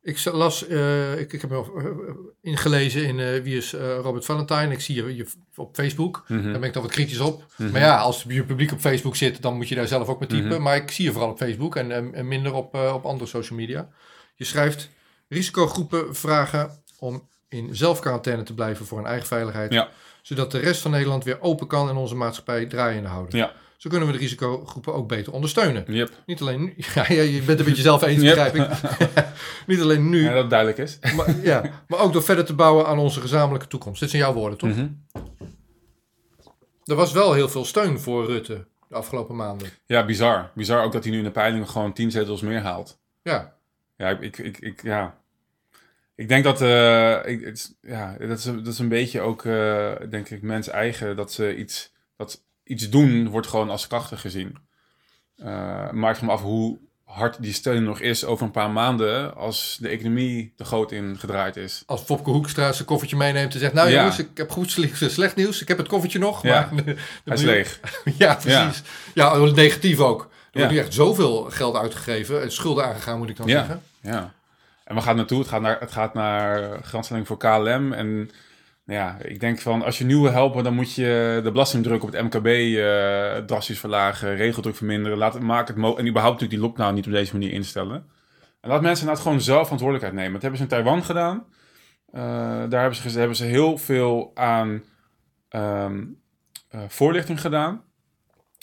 Ik 0.03 0.25
las, 0.25 0.69
uh, 0.69 1.19
ik, 1.19 1.33
ik 1.33 1.41
heb 1.41 1.51
me 1.51 2.35
ingelezen 2.41 3.05
in 3.05 3.19
uh, 3.19 3.43
wie 3.43 3.57
is 3.57 3.75
uh, 3.75 3.81
Robert 3.99 4.25
Valentine. 4.25 4.73
Ik 4.73 4.81
zie 4.81 4.95
je, 4.95 5.17
je 5.17 5.27
op 5.57 5.75
Facebook. 5.75 6.23
Mhm. 6.23 6.33
Mm 6.33 6.39
-hmm. 6.41 6.51
Daar 6.51 6.61
ben 6.61 6.69
ik 6.69 6.75
dan 6.75 6.83
wat 6.83 6.93
kritisch 6.93 7.21
op. 7.21 7.39
Mm 7.39 7.47
-hmm. 7.57 7.71
Maar 7.71 7.81
ja, 7.81 7.99
als 7.99 8.25
je 8.29 8.45
publiek 8.45 8.73
op 8.73 8.81
Facebook 8.81 9.17
zit, 9.17 9.43
dan 9.43 9.57
moet 9.57 9.69
je 9.69 9.75
daar 9.75 9.87
zelf 9.87 10.09
ook 10.09 10.19
mee 10.19 10.29
typen. 10.29 10.47
Mm 10.47 10.53
-hmm. 10.53 10.63
Maar 10.63 10.77
ik 10.77 10.91
zie 10.91 11.05
je 11.05 11.13
vooral 11.13 11.31
op 11.31 11.39
Facebook 11.39 11.77
en, 11.77 12.15
en 12.15 12.29
minder 12.29 12.53
op, 12.55 12.75
op 12.75 13.05
andere 13.05 13.31
social 13.31 13.59
media. 13.59 13.89
Je 14.35 14.45
schrijft 14.45 14.91
risicogroepen 15.29 16.17
vragen 16.17 16.83
om 16.99 17.29
in 17.49 17.77
zelfquarantaine 17.77 18.43
te 18.43 18.55
blijven 18.55 18.87
voor 18.87 18.99
hun 18.99 19.07
eigen 19.07 19.27
veiligheid. 19.27 19.73
Ja. 19.73 19.89
Zodat 20.23 20.51
de 20.51 20.59
rest 20.59 20.81
van 20.81 20.91
Nederland 20.91 21.25
weer 21.25 21.41
open 21.41 21.67
kan 21.67 21.89
en 21.89 21.97
onze 21.97 22.15
maatschappij 22.15 22.67
draaiende 22.67 23.09
houden. 23.09 23.39
Ja. 23.39 23.53
Zo 23.81 23.89
kunnen 23.89 24.09
we 24.09 24.15
de 24.15 24.19
risicogroepen 24.19 24.95
ook 24.95 25.09
beter 25.09 25.33
ondersteunen. 25.33 25.85
Yep. 25.87 26.11
Niet 26.27 26.41
alleen 26.41 26.61
nu. 26.61 26.75
Ja, 27.09 27.23
je 27.23 27.43
bent 27.43 27.59
het 27.59 27.69
met 27.69 27.77
jezelf 27.77 28.03
eens, 28.03 28.23
begrijp 28.23 28.55
ik. 28.55 28.69
Niet 29.67 29.81
alleen 29.81 30.09
nu. 30.09 30.23
Ja, 30.23 30.35
dat 30.35 30.51
duidelijk 30.51 30.79
is. 30.79 30.99
Maar, 31.17 31.37
ja, 31.43 31.85
maar 31.89 31.99
ook 31.99 32.13
door 32.13 32.23
verder 32.23 32.45
te 32.45 32.55
bouwen 32.55 32.87
aan 32.87 32.99
onze 32.99 33.21
gezamenlijke 33.21 33.67
toekomst. 33.67 34.01
Dit 34.01 34.11
zijn 34.11 34.23
jouw 34.23 34.33
woorden, 34.33 34.59
toch? 34.59 34.69
Mm 34.71 34.77
-hmm. 34.77 35.07
Er 36.85 36.95
was 36.95 37.13
wel 37.13 37.33
heel 37.33 37.49
veel 37.49 37.65
steun 37.65 38.01
voor 38.01 38.27
Rutte 38.27 38.67
de 38.89 38.95
afgelopen 38.95 39.37
maanden. 39.37 39.69
Ja, 39.87 40.05
bizar. 40.05 40.51
Bizar 40.55 40.85
ook 40.85 40.93
dat 40.93 41.03
hij 41.03 41.13
nu 41.13 41.19
in 41.19 41.25
de 41.25 41.31
peilingen 41.31 41.69
gewoon 41.69 41.93
tien 41.93 42.11
zetels 42.11 42.41
meer 42.41 42.61
haalt. 42.61 43.01
Ja. 43.23 43.57
Ja, 43.97 44.09
ik, 44.09 44.39
ik, 44.39 44.59
ik, 44.59 44.83
ja. 44.83 45.19
ik 46.15 46.29
denk 46.29 46.45
dat, 46.45 46.61
uh, 46.61 47.27
ik, 47.27 47.45
het, 47.45 47.77
ja, 47.83 48.17
dat, 48.19 48.39
is, 48.39 48.45
dat 48.45 48.67
is 48.67 48.79
een 48.79 48.89
beetje 48.89 49.21
ook, 49.21 49.45
uh, 49.45 49.93
denk 50.11 50.31
ik, 50.31 50.43
mens 50.43 50.69
eigen. 50.69 51.17
Dat 51.17 51.33
ze 51.33 51.57
iets, 51.57 51.93
dat 52.17 52.49
iets 52.71 52.89
doen 52.91 53.29
wordt 53.29 53.47
gewoon 53.47 53.71
als 53.71 53.87
krachtig 53.87 54.21
gezien. 54.21 54.57
Uh, 55.37 55.91
maakt 55.91 56.23
me 56.23 56.31
af 56.31 56.43
hoe 56.43 56.79
hard 57.05 57.43
die 57.43 57.53
steun 57.53 57.85
nog 57.85 58.01
is 58.01 58.25
over 58.25 58.45
een 58.47 58.51
paar 58.53 58.71
maanden 58.71 59.35
als 59.37 59.79
de 59.81 59.89
economie 59.89 60.53
de 60.57 60.65
goot 60.65 60.93
in 60.93 61.19
gedraaid 61.19 61.57
is. 61.57 61.83
Als 61.87 62.01
Fopke 62.03 62.31
Hoekstra 62.31 62.73
zijn 62.73 62.87
koffertje 62.87 63.17
meeneemt 63.17 63.53
en 63.55 63.61
zegt... 63.61 63.73
Nou 63.73 63.89
Ja. 63.89 63.97
jongens, 63.99 64.19
ik 64.19 64.29
heb 64.35 64.51
goed 64.51 64.71
slecht, 64.71 65.11
slecht 65.11 65.37
nieuws. 65.37 65.61
Ik 65.63 65.69
heb 65.69 65.79
het 65.79 65.89
koffertje 65.89 66.19
nog. 66.19 66.43
Ja. 66.43 66.69
Maar 66.73 66.85
Hij 67.25 67.35
is 67.35 67.43
leeg. 67.43 67.81
ja, 68.19 68.35
precies. 68.35 68.83
Ja, 69.15 69.37
negatief 69.37 69.99
ook. 69.99 70.21
Er 70.23 70.29
Ja. 70.53 70.59
wordt 70.59 70.73
nu 70.73 70.79
echt 70.79 70.95
zoveel 70.95 71.43
geld 71.51 71.77
uitgegeven. 71.77 72.43
en 72.43 72.53
Schulden 72.53 72.85
aangegaan, 72.85 73.19
moet 73.19 73.29
ik 73.31 73.37
dan 73.37 73.47
Ja. 73.47 73.59
zeggen. 73.59 73.83
Ja. 74.03 74.33
En 74.85 74.95
we 74.95 75.03
gaan 75.03 75.17
naartoe. 75.17 75.39
Het 75.39 75.49
gaat 75.49 75.61
naar, 75.61 75.81
het 75.81 75.93
gaat 75.93 76.15
naar 76.15 76.79
garantstelling 76.83 77.27
voor 77.27 77.37
KLM. 77.39 77.93
En 77.93 78.31
ja, 78.85 79.17
ik 79.23 79.41
denk 79.41 79.61
van 79.61 79.83
als 79.83 79.99
je 79.99 80.05
wil 80.23 80.33
helpen, 80.33 80.65
dan 80.65 80.75
moet 80.75 80.95
je 80.95 81.41
de 81.43 81.51
belastingdruk 81.51 82.03
op 82.03 82.13
het 82.13 82.23
MKB 82.23 82.47
eh, 82.47 83.37
drastisch 83.47 83.79
verlagen, 83.79 84.37
regeldruk 84.37 84.77
verminderen. 84.77 85.19
Laat, 85.19 85.41
maak 85.41 85.69
het 85.69 85.77
en 85.77 85.83
überhaupt 85.85 86.15
natuurlijk 86.41 86.51
die 86.51 86.59
lockdown 86.61 86.95
niet 86.95 87.07
op 87.07 87.13
deze 87.13 87.33
manier 87.33 87.53
instellen. 87.53 88.05
En 88.61 88.71
laat 88.71 88.81
mensen 88.83 89.01
inderdaad 89.01 89.25
gewoon 89.25 89.41
zelf 89.41 89.63
verantwoordelijkheid 89.63 90.17
nemen. 90.19 90.33
Dat 90.33 90.43
hebben 90.43 90.59
ze 90.61 90.65
in 90.65 90.71
Taiwan 90.71 91.05
gedaan. 91.05 91.45
Eh, 92.13 92.23
daar 92.69 92.81
hebben 92.81 92.95
ze, 93.11 93.19
hebben 93.19 93.37
ze 93.37 93.45
heel 93.45 93.79
veel 93.79 94.31
aan 94.35 94.83
ehm, 95.49 96.05
eh, 96.69 96.81
voorlichting 96.89 97.41
gedaan. 97.41 97.83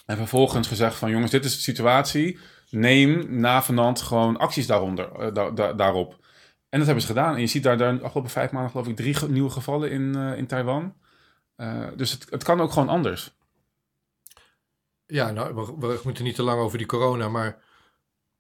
En 0.06 0.18
vervolgens 0.18 0.68
gezegd 0.68 0.96
van 0.96 1.10
jongens, 1.10 1.32
dit 1.32 1.46
is 1.46 1.56
de 1.56 1.62
situatie. 1.62 2.40
Neem 2.70 3.40
navenant 3.40 4.02
gewoon 4.02 4.38
acties 4.38 4.68
daaronder, 4.68 5.34
da- 5.34 5.50
da- 5.50 5.74
daarop. 5.74 6.26
En 6.70 6.78
dat 6.78 6.86
hebben 6.88 7.02
ze 7.02 7.08
gedaan. 7.14 7.34
En 7.36 7.40
je 7.42 7.48
ziet 7.48 7.64
daar, 7.64 7.78
daar 7.78 7.98
de 7.98 8.04
afgelopen 8.04 8.32
vijf 8.32 8.52
maanden 8.52 8.72
geloof 8.72 8.88
ik 8.88 8.96
drie 8.96 9.14
ge- 9.14 9.30
nieuwe 9.30 9.50
gevallen 9.50 9.92
in, 9.92 10.16
eh, 10.16 10.38
in 10.38 10.48
Taiwan. 10.48 10.94
Eh, 11.56 11.88
dus 11.96 12.12
het, 12.12 12.28
het 12.30 12.44
kan 12.44 12.62
ook 12.62 12.72
gewoon 12.72 12.90
anders. 12.90 13.36
Ja, 15.06 15.32
nou, 15.32 15.56
we, 15.56 15.88
we 15.88 16.00
moeten 16.04 16.24
niet 16.24 16.36
te 16.36 16.44
lang 16.44 16.60
over 16.62 16.78
die 16.78 16.88
corona, 16.88 17.30
maar 17.30 17.64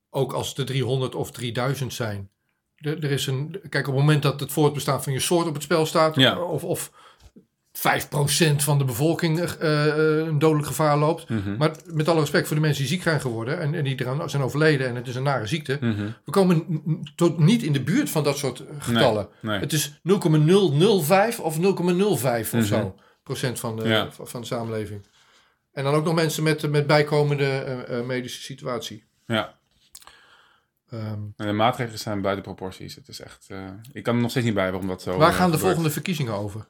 ook 0.10 0.34
als 0.34 0.50
het 0.50 0.58
er 0.58 0.66
300 0.66 1.16
of 1.16 1.32
3000 1.32 1.94
zijn. 1.94 2.30
Er, 2.76 3.04
er 3.04 3.12
is 3.12 3.28
een, 3.28 3.52
kijk, 3.70 3.88
op 3.88 3.94
het 3.94 4.02
moment 4.04 4.22
dat 4.24 4.40
het 4.40 4.52
voortbestaan 4.52 5.04
van 5.04 5.14
je 5.14 5.20
soort 5.20 5.48
op 5.48 5.54
het 5.54 5.64
spel 5.64 5.86
staat, 5.86 6.16
Ja. 6.16 6.40
of, 6.42 6.64
of 6.64 6.92
5% 7.78 8.56
van 8.56 8.78
de 8.78 8.84
bevolking 8.84 9.40
eh, 9.40 9.86
een 10.28 10.40
dodelijk 10.40 10.68
gevaar 10.68 10.98
loopt. 10.98 11.30
Mhm. 11.30 11.58
Maar 11.58 11.72
met 11.86 12.08
alle 12.08 12.20
respect 12.20 12.48
voor 12.48 12.56
de 12.56 12.62
mensen 12.62 12.82
die 12.84 12.92
ziek 12.92 13.02
zijn 13.02 13.22
geworden 13.22 13.60
en, 13.60 13.74
en 13.76 13.84
die 13.84 14.02
eraan 14.02 14.30
zijn 14.30 14.44
overleden 14.44 14.88
en 14.88 14.96
het 14.96 15.08
is 15.08 15.16
een 15.16 15.24
nare 15.24 15.48
ziekte. 15.48 15.78
Mhm. 15.82 16.08
We 16.26 16.32
komen 16.32 16.82
tot 17.16 17.40
niet 17.40 17.64
in 17.64 17.74
de 17.74 17.82
buurt 17.84 18.10
van 18.10 18.24
dat 18.24 18.38
soort 18.38 18.64
getallen. 18.80 19.28
Nee. 19.40 19.60
Het 19.60 19.74
is 19.74 20.00
0,005 20.04 21.40
of 21.40 21.58
0,05 21.60 22.54
of 22.54 22.66
zo 22.66 22.96
procent 23.24 23.60
van 23.60 23.76
de, 23.76 23.88
Ja. 23.88 24.10
van 24.12 24.42
de 24.42 24.48
samenleving. 24.48 25.06
En 25.72 25.84
dan 25.84 25.94
ook 25.94 26.06
nog 26.06 26.16
mensen 26.16 26.44
met, 26.44 26.72
met 26.72 26.88
bijkomende 26.88 27.46
eh, 27.48 28.02
medische 28.02 28.42
situatie. 28.42 29.04
Ja, 29.26 29.56
Ehm, 30.90 31.20
en 31.36 31.48
de 31.48 31.52
maatregelen 31.52 32.00
zijn 32.00 32.22
buiten 32.22 32.44
proporties. 32.44 32.96
Het 32.96 33.08
is 33.08 33.20
echt, 33.22 33.48
ik 33.92 34.04
kan 34.04 34.16
er 34.16 34.22
nog 34.22 34.30
steeds 34.30 34.46
niet 34.46 34.56
bij 34.56 34.72
waarom 34.72 34.88
dat 34.90 35.02
zo 35.02 35.18
waar 35.18 35.34
gaan 35.34 35.52
de 35.52 35.58
volgende 35.58 35.90
verkiezingen 35.90 36.34
over? 36.34 36.68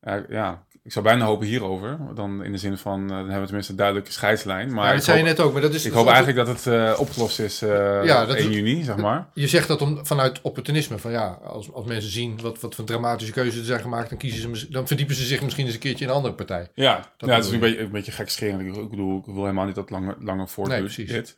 Ja, 0.00 0.24
ja, 0.28 0.66
ik 0.82 0.92
zou 0.92 1.04
bijna 1.04 1.24
hopen 1.24 1.46
hierover. 1.46 1.98
Dan 2.14 2.44
in 2.44 2.52
de 2.52 2.58
zin 2.58 2.78
van, 2.78 3.02
eh, 3.02 3.08
dan 3.08 3.16
hebben 3.18 3.38
we 3.40 3.44
tenminste 3.44 3.72
een 3.72 3.78
duidelijke 3.78 4.12
scheidslijn. 4.12 4.72
Maar 4.74 4.86
ja, 4.86 4.92
dat 4.92 5.04
zei 5.04 5.18
je 5.18 5.24
net 5.24 5.40
ook, 5.40 5.52
maar 5.52 5.62
dat 5.62 5.74
is. 5.74 5.84
ik 5.84 5.92
dat 5.92 6.00
hoop 6.04 6.12
eigenlijk 6.12 6.46
dat 6.46 6.56
het 6.64 6.66
eh, 6.66 7.00
opgelost 7.00 7.40
is 7.40 7.62
eh 7.62 7.68
Ja, 8.04 8.26
dat 8.26 8.36
1 8.36 8.48
is- 8.48 8.54
juni, 8.56 8.82
zeg 8.82 8.96
maar. 8.96 9.28
Je 9.34 9.46
zegt 9.46 9.68
dat 9.68 9.82
om, 9.82 10.06
vanuit 10.06 10.40
opportunisme. 10.42 10.98
Van 10.98 11.10
ja, 11.10 11.38
als, 11.44 11.72
als 11.72 11.86
mensen 11.86 12.10
zien 12.10 12.38
wat, 12.42 12.60
wat 12.60 12.74
voor 12.74 12.84
dramatische 12.84 13.32
keuzes 13.32 13.58
er 13.60 13.64
zijn 13.66 13.80
gemaakt, 13.80 14.08
dan, 14.08 14.18
kiezen 14.18 14.56
ze, 14.56 14.70
dan 14.70 14.86
verdiepen 14.86 15.14
ze 15.14 15.24
zich 15.24 15.42
misschien 15.42 15.64
eens 15.64 15.74
een 15.74 15.80
keertje 15.80 16.04
in 16.04 16.10
een 16.10 16.16
andere 16.16 16.34
partij. 16.34 16.70
Ja, 16.74 17.04
Dat 17.16 17.28
ja 17.28 17.34
het 17.36 17.44
is 17.44 17.50
een 17.50 17.60
beetje, 17.60 17.80
een 17.80 17.90
beetje 17.90 18.12
gekscherend. 18.12 18.60
Ik, 18.60 18.76
ik 18.76 18.90
bedoel, 18.90 19.18
ik 19.18 19.24
wil 19.24 19.42
helemaal 19.42 19.66
niet 19.66 19.74
dat 19.74 19.90
langer, 19.90 20.14
langer 20.20 20.48
voortduurt. 20.48 20.80
Nee, 20.80 21.06
precies. 21.06 21.12
dit. 21.12 21.36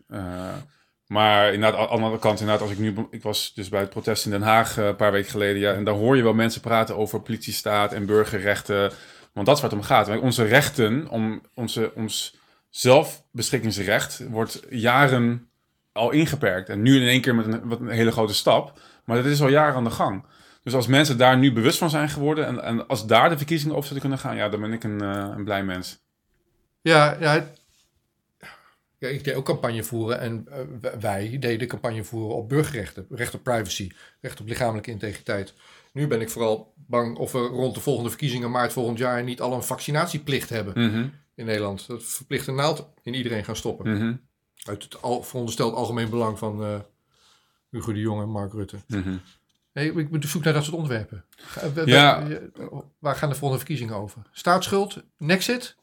Maar 1.10 1.52
inderdaad, 1.52 1.80
aan 1.80 1.96
de 1.96 2.04
andere 2.04 2.18
kant, 2.18 2.40
inderdaad, 2.40 2.62
als 2.62 2.76
ik 2.76 2.78
nu... 2.78 3.06
Ik 3.10 3.22
was 3.22 3.52
dus 3.54 3.68
bij 3.68 3.80
het 3.80 3.90
protest 3.90 4.24
in 4.24 4.30
Den 4.30 4.42
Haag 4.42 4.78
eh, 4.78 4.86
een 4.86 4.96
paar 4.96 5.12
weken 5.12 5.30
geleden. 5.30 5.60
Ja, 5.60 5.72
en 5.72 5.84
daar 5.84 5.94
hoor 5.94 6.16
je 6.16 6.22
wel 6.22 6.34
mensen 6.34 6.60
praten 6.60 6.96
over 6.96 7.20
politiestaat 7.20 7.92
en 7.92 8.06
burgerrechten. 8.06 8.92
Want 9.32 9.46
dat 9.46 9.56
is 9.56 9.62
waar 9.62 9.70
het 9.70 9.78
om 9.78 9.84
gaat. 9.84 10.20
Onze 10.20 10.44
rechten, 10.44 11.08
om, 11.08 11.40
onze, 11.54 11.92
ons 11.94 12.36
zelfbeschikkingsrecht, 12.68 14.24
wordt 14.28 14.62
jaren 14.68 15.50
al 15.92 16.10
ingeperkt. 16.10 16.68
En 16.68 16.82
nu 16.82 17.00
in 17.00 17.08
één 17.08 17.20
keer 17.20 17.34
met 17.34 17.46
een, 17.46 17.68
wat 17.68 17.80
een 17.80 17.88
hele 17.88 18.12
grote 18.12 18.34
stap. 18.34 18.80
Maar 19.04 19.16
dat 19.16 19.26
is 19.26 19.42
al 19.42 19.48
jaren 19.48 19.74
aan 19.74 19.84
de 19.84 19.90
gang. 19.90 20.24
Dus 20.62 20.74
als 20.74 20.86
mensen 20.86 21.18
daar 21.18 21.38
nu 21.38 21.52
bewust 21.52 21.78
van 21.78 21.90
zijn 21.90 22.08
geworden... 22.08 22.46
en, 22.46 22.62
en 22.62 22.86
als 22.86 23.06
daar 23.06 23.28
de 23.28 23.36
verkiezingen 23.36 23.76
over 23.76 23.88
zouden 23.88 24.08
kunnen 24.08 24.26
gaan... 24.26 24.36
ja, 24.36 24.48
dan 24.48 24.60
ben 24.60 24.72
ik 24.72 24.84
een, 24.84 25.00
eh, 25.00 25.34
een 25.36 25.44
blij 25.44 25.64
mens. 25.64 25.98
Ja, 26.80 27.16
ja, 27.20 27.50
ja, 29.00 29.08
ik 29.08 29.24
deed 29.24 29.34
ook 29.34 29.44
campagne 29.44 29.82
voeren 29.84 30.18
en 30.20 30.46
eh, 30.48 30.90
wij 31.00 31.38
deden 31.38 31.68
campagne 31.68 32.04
voeren 32.04 32.36
op 32.36 32.48
burgerrechten, 32.48 33.06
recht 33.10 33.34
op 33.34 33.42
privacy, 33.42 33.90
recht 34.20 34.40
op 34.40 34.46
lichamelijke 34.48 34.90
integriteit. 34.90 35.54
Nu 35.92 36.06
ben 36.06 36.20
ik 36.20 36.30
vooral 36.30 36.72
bang 36.76 37.16
of 37.16 37.32
we 37.32 37.38
rond 37.38 37.74
de 37.74 37.80
volgende 37.80 38.08
verkiezingen 38.10 38.50
maart 38.50 38.72
volgend 38.72 38.98
jaar 38.98 39.22
niet 39.22 39.40
al 39.40 39.52
een 39.52 39.62
vaccinatieplicht 39.62 40.48
hebben 40.48 40.84
Mhm, 40.90 41.08
in 41.34 41.44
Nederland. 41.44 41.86
Dat 41.86 42.02
verplicht 42.04 42.46
een 42.46 42.54
naald 42.54 42.86
in 43.02 43.14
iedereen 43.14 43.44
gaan 43.44 43.56
stoppen. 43.56 43.92
mhm, 43.96 44.14
Uit 44.64 44.82
het 44.82 45.02
al, 45.02 45.22
verondersteld 45.22 45.74
algemeen 45.74 46.10
belang 46.10 46.38
van 46.38 46.62
eh, 46.64 46.80
Hugo 47.70 47.92
de 47.92 48.00
Jonge 48.00 48.22
en 48.22 48.28
Mark 48.30 48.52
Rutte. 48.52 48.76
mhm. 48.86 49.16
Hey, 49.72 49.86
ik 49.86 50.10
moet 50.10 50.24
op 50.24 50.30
zoek 50.30 50.44
naar 50.44 50.52
dat 50.52 50.64
soort 50.64 50.76
onderwerpen. 50.76 51.24
Ja. 51.84 52.26
je- 52.26 52.50
waar 52.98 53.16
gaan 53.16 53.28
de 53.28 53.34
volgende 53.34 53.58
verkiezingen 53.64 53.94
over? 53.94 54.22
Staatsschuld? 54.32 55.02
Nexit? 55.16 55.76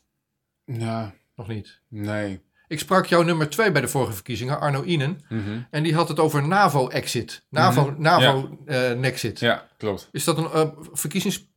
Ja, 0.65 1.13
Nog 1.35 1.47
niet. 1.47 1.81
nee. 1.87 2.41
Ik 2.67 2.79
sprak 2.79 3.05
jouw 3.05 3.21
nummer 3.21 3.49
twee 3.49 3.71
bij 3.71 3.81
de 3.81 3.87
vorige 3.87 4.13
verkiezingen, 4.13 4.59
Arno 4.59 4.83
Inen. 4.83 5.19
Mhm. 5.29 5.61
En 5.69 5.83
die 5.83 5.95
had 5.95 6.07
het 6.07 6.19
over 6.19 6.47
NAVO-exit. 6.47 7.45
NAVO, 7.49 7.95
NAVO-nexit. 7.97 9.39
Ja, 9.39 9.67
klopt. 9.77 10.09
Is 10.11 10.23
dat 10.23 10.37
een 10.37 10.51
eh, 10.51 10.69
verkiezings... 10.91 11.55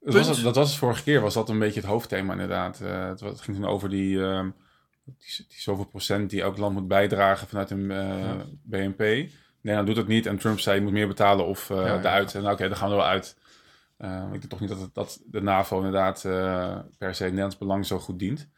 Dat 0.00 0.14
was, 0.14 0.28
het, 0.28 0.42
dat 0.42 0.56
was 0.56 0.68
het 0.68 0.78
vorige 0.78 1.02
keer, 1.02 1.20
was 1.20 1.34
dat 1.34 1.48
een 1.48 1.58
beetje 1.58 1.80
het 1.80 1.88
hoofdthema 1.88 2.32
inderdaad. 2.32 2.80
Eh, 2.80 3.08
het, 3.08 3.40
ging 3.40 3.56
toen 3.56 3.66
over 3.66 3.88
die, 3.88 4.22
ehm, 4.22 4.50
die, 5.04 5.46
die 5.48 5.60
zoveel 5.60 5.84
procent 5.84 6.30
die 6.30 6.42
elk 6.42 6.58
land 6.58 6.74
moet 6.74 6.88
bijdragen 6.88 7.48
vanuit 7.48 7.70
een 7.70 7.90
eh, 7.90 8.18
Ja. 8.18 8.36
BNP. 8.62 9.30
Nederland 9.60 9.86
doet 9.86 9.96
het 9.96 10.08
niet 10.08 10.26
en 10.26 10.38
Trump 10.38 10.60
zei 10.60 10.76
je 10.76 10.82
moet 10.82 10.92
meer 10.92 11.08
betalen 11.08 11.46
of 11.46 11.70
eh 11.70 11.76
Ja, 11.76 11.98
eruit. 11.98 12.34
En 12.34 12.42
nou, 12.42 12.54
oké, 12.54 12.68
dan 12.68 12.76
gaan 12.76 12.88
we 12.88 12.94
er 12.94 13.00
wel 13.00 13.10
uit. 13.10 13.36
Eh, 13.96 14.22
ik 14.24 14.30
denk 14.30 14.44
toch 14.44 14.60
niet 14.60 14.68
dat, 14.68 14.80
het, 14.80 14.94
dat 14.94 15.20
de 15.24 15.42
NAVO 15.42 15.76
inderdaad 15.76 16.24
eh, 16.24 16.78
per 16.98 17.14
se 17.14 17.24
Nederlands 17.24 17.58
belang 17.58 17.86
zo 17.86 17.98
goed 17.98 18.18
dient. 18.18 18.48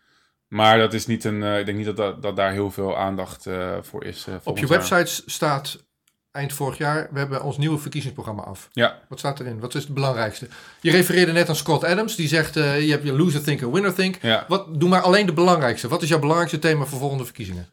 Maar 0.52 0.78
dat 0.78 0.92
is 0.92 1.06
niet 1.06 1.25
een, 1.25 1.42
eh, 1.42 1.59
ik 1.59 1.66
denk 1.66 1.76
niet 1.78 1.87
dat, 1.87 1.97
dat, 1.97 2.23
dat 2.23 2.37
daar 2.37 2.52
heel 2.52 2.71
veel 2.71 2.97
aandacht 2.97 3.47
eh, 3.47 3.76
voor 3.82 4.04
is. 4.04 4.26
eh, 4.28 4.35
Op 4.44 4.59
je 4.59 4.66
jaar. 4.66 4.78
website 4.78 5.23
staat 5.30 5.85
eind 6.30 6.52
vorig 6.52 6.78
jaar, 6.78 7.09
we 7.12 7.18
hebben 7.18 7.42
ons 7.42 7.59
nieuwe 7.59 7.78
verkiezingsprogramma 7.78 8.42
af. 8.42 8.68
Ja, 8.73 8.99
Wat 9.09 9.18
staat 9.18 9.40
erin? 9.40 9.61
Wat 9.61 9.75
is 9.75 9.85
het 9.85 9.94
belangrijkste? 9.94 10.49
Je 10.80 10.90
refereerde 10.90 11.32
net 11.32 11.49
aan 11.49 11.56
Scott 11.56 11.85
Adams. 11.85 12.16
Die 12.16 12.28
zegt, 12.28 12.54
je 12.54 12.61
hebt 12.90 13.04
je 13.04 13.12
loser 13.12 13.42
think 13.42 13.61
en 13.61 13.73
winner 13.73 13.94
think. 13.94 14.18
ja. 14.23 14.44
Wat, 14.49 14.80
doe 14.80 14.88
maar 14.88 15.00
alleen 15.00 15.26
de 15.26 15.32
belangrijkste. 15.32 15.88
Wat 15.88 16.02
is 16.02 16.09
jouw 16.09 16.18
belangrijkste 16.18 16.59
thema 16.59 16.85
voor 16.85 16.99
volgende 16.99 17.25
verkiezingen? 17.25 17.68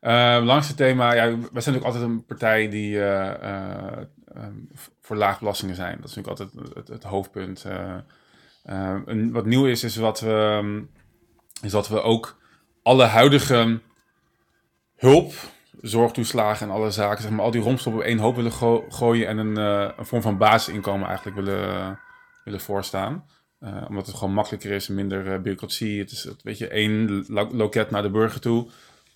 Eh 0.00 0.10
belangrijkste 0.38 0.74
thema, 0.74 1.12
ja, 1.12 1.24
wij 1.24 1.36
zijn 1.36 1.48
natuurlijk 1.52 1.84
altijd 1.84 2.04
een 2.04 2.24
partij 2.24 2.68
die 2.68 3.00
eh, 3.00 3.28
eh, 3.30 3.98
ehm, 4.34 4.54
voor 5.00 5.16
laagbelastingen 5.16 5.74
zijn. 5.74 5.96
Dat 6.00 6.10
is 6.10 6.14
natuurlijk 6.14 6.40
altijd 6.54 6.74
het, 6.74 6.88
het 6.88 7.02
hoofdpunt. 7.02 7.64
Een, 9.04 9.32
wat 9.32 9.44
nieuw 9.46 9.66
is, 9.66 9.84
is, 9.84 9.96
wat 9.96 10.20
we, 10.20 10.58
ehm, 10.60 10.80
is 11.62 11.70
dat 11.70 11.88
we 11.88 12.02
ook 12.02 12.36
alle 12.82 13.04
huidige 13.04 13.80
hulp, 14.96 15.32
zorgtoeslagen 15.80 16.66
en 16.68 16.72
alle 16.74 16.90
zaken, 16.90 17.22
zeg 17.22 17.30
maar, 17.32 17.44
al 17.44 17.50
die 17.50 17.60
rompstoppen 17.60 18.02
op 18.02 18.08
één 18.08 18.18
hoop 18.18 18.36
willen 18.36 18.52
go- 18.52 18.84
gooien 18.88 19.26
en 19.28 19.38
een, 19.38 19.56
eh, 19.56 19.90
een 19.96 20.06
vorm 20.06 20.22
van 20.22 20.38
basisinkomen 20.38 21.06
eigenlijk 21.06 21.36
willen, 21.36 21.98
willen 22.44 22.60
voorstaan. 22.60 23.24
Eh, 23.58 23.84
omdat 23.88 24.06
het 24.06 24.16
gewoon 24.16 24.34
makkelijker 24.34 24.70
is, 24.70 24.88
minder 24.88 25.32
eh, 25.32 25.38
bureaucratie. 25.38 25.98
Het 25.98 26.10
is 26.10 26.28
weet 26.42 26.58
je, 26.58 26.68
één 26.68 27.24
lo- 27.28 27.50
loket 27.52 27.90
naar 27.90 28.02
de 28.02 28.10
burger 28.10 28.40
toe. 28.40 28.68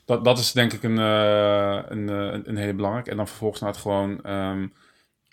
Dat, 0.04 0.24
dat 0.24 0.38
is 0.38 0.52
denk 0.52 0.72
ik 0.72 0.82
een, 0.82 0.96
een, 0.96 2.08
een, 2.08 2.48
een 2.48 2.56
hele 2.56 2.74
belangrijke. 2.74 3.10
En 3.10 3.16
dan 3.16 3.28
vervolgens 3.28 3.60
naar 3.60 3.70
het 3.70 3.80
gewoon... 3.80 4.22
ehm, 4.22 4.66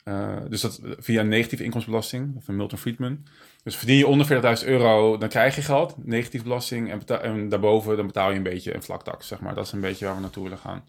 eh, 0.04 0.38
dus 0.50 0.62
dat 0.62 0.80
via 0.84 1.22
een 1.22 1.28
negatieve 1.28 1.64
inkomstenbelasting 1.64 2.36
van 2.44 2.56
Milton 2.56 2.78
Friedman. 2.78 3.26
Dus 3.64 3.76
verdien 3.76 3.98
je 3.98 4.08
onder 4.08 4.60
40.000 4.62 4.68
euro, 4.68 5.18
dan 5.18 5.30
krijg 5.30 5.56
je 5.56 5.62
geld, 5.62 6.06
negatieve 6.06 6.46
belasting. 6.46 7.06
En, 7.08 7.50
daarboven 7.50 7.98
dan 7.98 8.06
betaal 8.06 8.30
je 8.32 8.38
een 8.38 8.44
beetje 8.44 8.76
een 8.76 8.84
vlak 8.84 9.04
tax, 9.04 9.28
zeg 9.28 9.40
maar. 9.40 9.56
Dat 9.56 9.66
is 9.66 9.72
een 9.72 9.82
beetje 9.82 10.06
waar 10.06 10.16
we 10.16 10.22
naartoe 10.22 10.44
willen 10.44 10.58
gaan. 10.58 10.88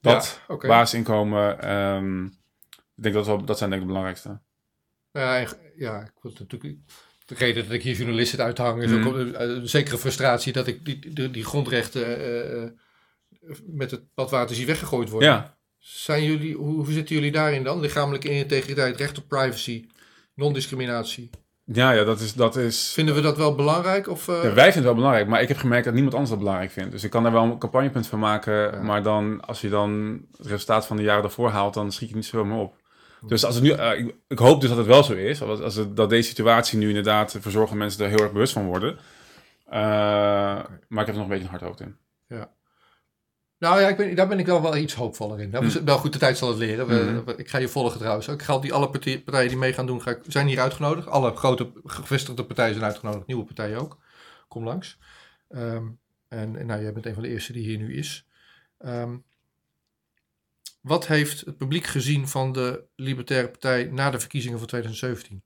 Dat, 0.00 0.40
Ja, 0.48 0.56
basisinkomen, 0.56 1.60
ehm, 1.60 2.24
ik 2.24 3.02
denk 3.02 3.14
dat, 3.14 3.26
wel, 3.26 3.44
dat 3.44 3.58
zijn 3.58 3.70
denk 3.70 3.82
ik 3.82 3.88
de 3.88 3.94
belangrijkste. 3.94 4.40
Ja, 5.12 5.46
ja, 5.76 6.00
ik 6.00 6.12
wil 6.20 6.32
natuurlijk. 6.38 6.76
De 7.24 7.34
reden 7.34 7.62
dat 7.64 7.72
ik 7.72 7.82
hier 7.82 7.94
journalist 7.94 8.30
zit 8.30 8.40
uithang 8.40 8.82
is 8.82 8.90
Mhm. 8.90 9.06
ook 9.06 9.14
een, 9.14 9.42
een 9.50 9.68
zekere 9.68 9.98
frustratie 9.98 10.52
dat 10.52 10.66
ik 10.66 10.84
die, 10.84 11.12
die, 11.12 11.30
die 11.30 11.44
grondrechten 11.44 12.06
eh, 12.18 12.62
eh, 12.62 12.70
met 13.66 13.90
het 13.90 14.14
badwater 14.14 14.56
zie 14.56 14.66
weggegooid 14.66 15.08
worden. 15.08 15.28
Ja, 15.28 15.56
Zijn 15.86 16.24
jullie, 16.24 16.54
hoe, 16.54 16.74
hoe 16.74 16.92
zitten 16.92 17.14
jullie 17.14 17.32
daarin 17.32 17.62
dan? 17.62 17.80
Lichamelijke 17.80 18.28
integriteit, 18.28 18.96
recht 18.96 19.18
op 19.18 19.28
privacy, 19.28 19.86
non-discriminatie. 20.34 21.30
Ja, 21.64 21.92
ja 21.92 22.04
dat, 22.04 22.20
is, 22.20 22.34
dat 22.34 22.56
is... 22.56 22.92
Vinden 22.92 23.14
we 23.14 23.20
dat 23.20 23.36
wel 23.36 23.54
belangrijk? 23.54 24.08
Of, 24.08 24.28
uh... 24.28 24.34
ja, 24.34 24.42
wij 24.42 24.52
vinden 24.52 24.74
het 24.74 24.84
wel 24.84 24.94
belangrijk, 24.94 25.28
maar 25.28 25.42
ik 25.42 25.48
heb 25.48 25.56
gemerkt 25.56 25.84
dat 25.84 25.94
niemand 25.94 26.14
anders 26.14 26.30
dat 26.30 26.40
belangrijk 26.40 26.70
vindt. 26.70 26.90
Dus 26.90 27.04
ik 27.04 27.10
kan 27.10 27.22
daar 27.22 27.32
wel 27.32 27.42
een 27.42 27.58
campagnepunt 27.58 28.06
van 28.06 28.18
maken, 28.18 28.54
ja. 28.54 28.82
maar 28.82 29.02
dan, 29.02 29.40
als 29.40 29.60
je 29.60 29.68
dan 29.68 30.20
het 30.36 30.46
resultaat 30.46 30.86
van 30.86 30.96
de 30.96 31.02
jaren 31.02 31.22
daarvoor 31.22 31.48
haalt, 31.50 31.74
dan 31.74 31.92
schiet 31.92 32.08
je 32.08 32.14
niet 32.14 32.24
zoveel 32.24 32.44
meer 32.44 32.58
op. 32.58 32.76
Dus 33.26 33.44
als 33.44 33.54
het 33.54 33.64
nu, 33.64 33.70
uh, 33.70 33.98
ik, 33.98 34.14
ik, 34.28 34.38
hoop 34.38 34.60
dus 34.60 34.68
dat 34.68 34.78
het 34.78 34.86
wel 34.86 35.04
zo 35.04 35.12
is, 35.12 35.42
als, 35.42 35.60
als 35.60 35.74
het, 35.74 35.96
dat 35.96 36.10
deze 36.10 36.28
situatie 36.28 36.78
nu 36.78 36.88
inderdaad 36.88 37.38
dat 37.42 37.72
mensen 37.72 38.04
er 38.04 38.10
heel 38.10 38.22
erg 38.22 38.32
bewust 38.32 38.52
van 38.52 38.66
worden. 38.66 38.98
Uh, 39.66 39.72
maar 40.88 41.00
ik 41.00 41.06
heb 41.06 41.08
er 41.08 41.14
nog 41.14 41.22
een 41.22 41.28
beetje 41.28 41.44
een 41.44 41.50
hard 41.50 41.62
hoofd 41.62 41.80
in. 41.80 41.96
Ja. 42.28 42.50
Nou 43.58 43.80
ja, 43.80 43.88
ik 43.88 43.96
ben, 43.96 44.14
daar 44.14 44.28
ben 44.28 44.38
ik 44.38 44.46
wel, 44.46 44.62
wel 44.62 44.76
iets 44.76 44.94
hoopvoller 44.94 45.40
in. 45.40 45.50
Nou, 45.50 45.64
mm. 45.64 45.84
Wel 45.84 45.98
goed, 45.98 46.12
de 46.12 46.18
tijd 46.18 46.38
zal 46.38 46.48
het 46.48 46.58
leren. 46.58 46.86
We, 46.86 46.94
mm 46.94 47.24
-hmm. 47.24 47.34
Ik 47.36 47.48
ga 47.48 47.58
je 47.58 47.68
volgen 47.68 47.98
trouwens. 47.98 48.28
Ik 48.28 48.42
ga 48.42 48.58
die 48.58 48.72
alle 48.72 48.90
partijen 48.90 49.48
die 49.48 49.56
mee 49.56 49.72
gaan 49.72 49.86
doen, 49.86 50.02
ga 50.02 50.10
ik, 50.10 50.20
zijn 50.28 50.46
hier 50.46 50.60
uitgenodigd. 50.60 51.08
Alle 51.08 51.36
grote 51.36 51.72
gevestigde 51.84 52.44
partijen 52.44 52.74
zijn 52.74 52.86
uitgenodigd, 52.86 53.26
nieuwe 53.26 53.44
partijen 53.44 53.80
ook. 53.80 53.98
Kom 54.48 54.64
langs. 54.64 54.98
Um, 55.48 55.98
en, 56.28 56.56
en 56.56 56.66
nou, 56.66 56.82
jij 56.82 56.92
bent 56.92 57.06
een 57.06 57.14
van 57.14 57.22
de 57.22 57.28
eerste 57.28 57.52
die 57.52 57.64
hier 57.64 57.78
nu 57.78 57.96
is. 57.96 58.26
Um, 58.78 59.24
wat 60.80 61.06
heeft 61.06 61.40
het 61.40 61.56
publiek 61.56 61.86
gezien 61.86 62.28
van 62.28 62.52
de 62.52 62.84
Libertaire 62.96 63.48
Partij 63.48 63.84
na 63.84 64.10
de 64.10 64.20
verkiezingen 64.20 64.58
van 64.58 64.66
2017? 64.66 65.42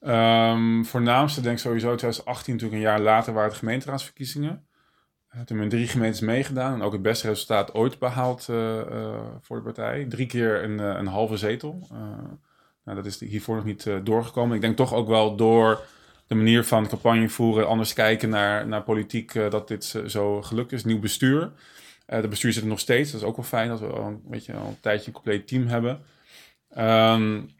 Um, 0.00 0.84
voornaamste 0.86 1.40
denk 1.40 1.56
ik 1.56 1.62
sowieso 1.62 1.86
2018, 1.86 2.52
natuurlijk 2.52 2.82
een 2.82 2.88
jaar 2.88 3.00
later 3.00 3.32
waren 3.32 3.48
het 3.48 3.58
gemeenteraadsverkiezingen. 3.58 4.68
Uh, 5.34 5.40
toen 5.40 5.58
hebben 5.58 5.68
drie 5.68 5.88
gemeentes 5.88 6.20
meegedaan 6.20 6.74
en 6.74 6.82
ook 6.82 6.92
het 6.92 7.02
beste 7.02 7.28
resultaat 7.28 7.74
ooit 7.74 7.98
behaald 7.98 8.46
uh, 8.50 8.56
uh, 8.56 9.20
voor 9.40 9.56
de 9.56 9.62
partij. 9.62 10.04
Drie 10.08 10.26
keer 10.26 10.64
een, 10.64 10.78
een 10.78 11.06
halve 11.06 11.36
zetel. 11.36 11.86
nou, 12.84 12.96
dat 12.96 13.06
is 13.06 13.20
hiervoor 13.20 13.56
nog 13.56 13.64
niet 13.64 13.90
doorgekomen. 14.02 14.54
Ik 14.54 14.60
denk 14.60 14.76
toch 14.76 14.94
ook 14.94 15.08
wel 15.08 15.36
door 15.36 15.80
de 16.26 16.34
manier 16.34 16.64
van 16.64 16.88
campagne 16.88 17.28
voeren, 17.28 17.66
anders 17.66 17.92
kijken 17.92 18.28
naar, 18.28 18.66
naar 18.66 18.82
politiek, 18.82 19.32
dat 19.32 19.68
dit 19.68 19.84
zo 20.06 20.42
gelukt 20.42 20.72
is. 20.72 20.84
Nieuw 20.84 20.98
bestuur. 20.98 21.50
de 22.06 22.28
bestuur 22.28 22.52
zit 22.52 22.62
er 22.62 22.68
nog 22.68 22.80
steeds, 22.80 23.10
dat 23.10 23.20
is 23.20 23.26
ook 23.26 23.36
wel 23.36 23.44
fijn 23.44 23.68
dat 23.68 23.80
we 23.80 23.86
al 23.86 24.06
een, 24.06 24.22
beetje, 24.24 24.52
al 24.52 24.66
een 24.66 24.80
tijdje 24.80 25.06
een 25.06 25.12
compleet 25.12 25.48
team 25.48 25.66
hebben. 25.66 26.00
Um, 26.78 27.50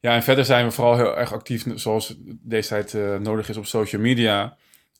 ja, 0.00 0.14
en 0.14 0.22
verder 0.22 0.44
zijn 0.44 0.66
we 0.66 0.70
vooral 0.72 0.96
heel 0.96 1.16
erg 1.16 1.32
actief, 1.32 1.64
zoals 1.74 2.14
deze 2.24 2.68
tijd 2.68 3.20
nodig 3.20 3.48
is, 3.48 3.56
op 3.56 3.66
social 3.66 4.02
media. 4.02 4.56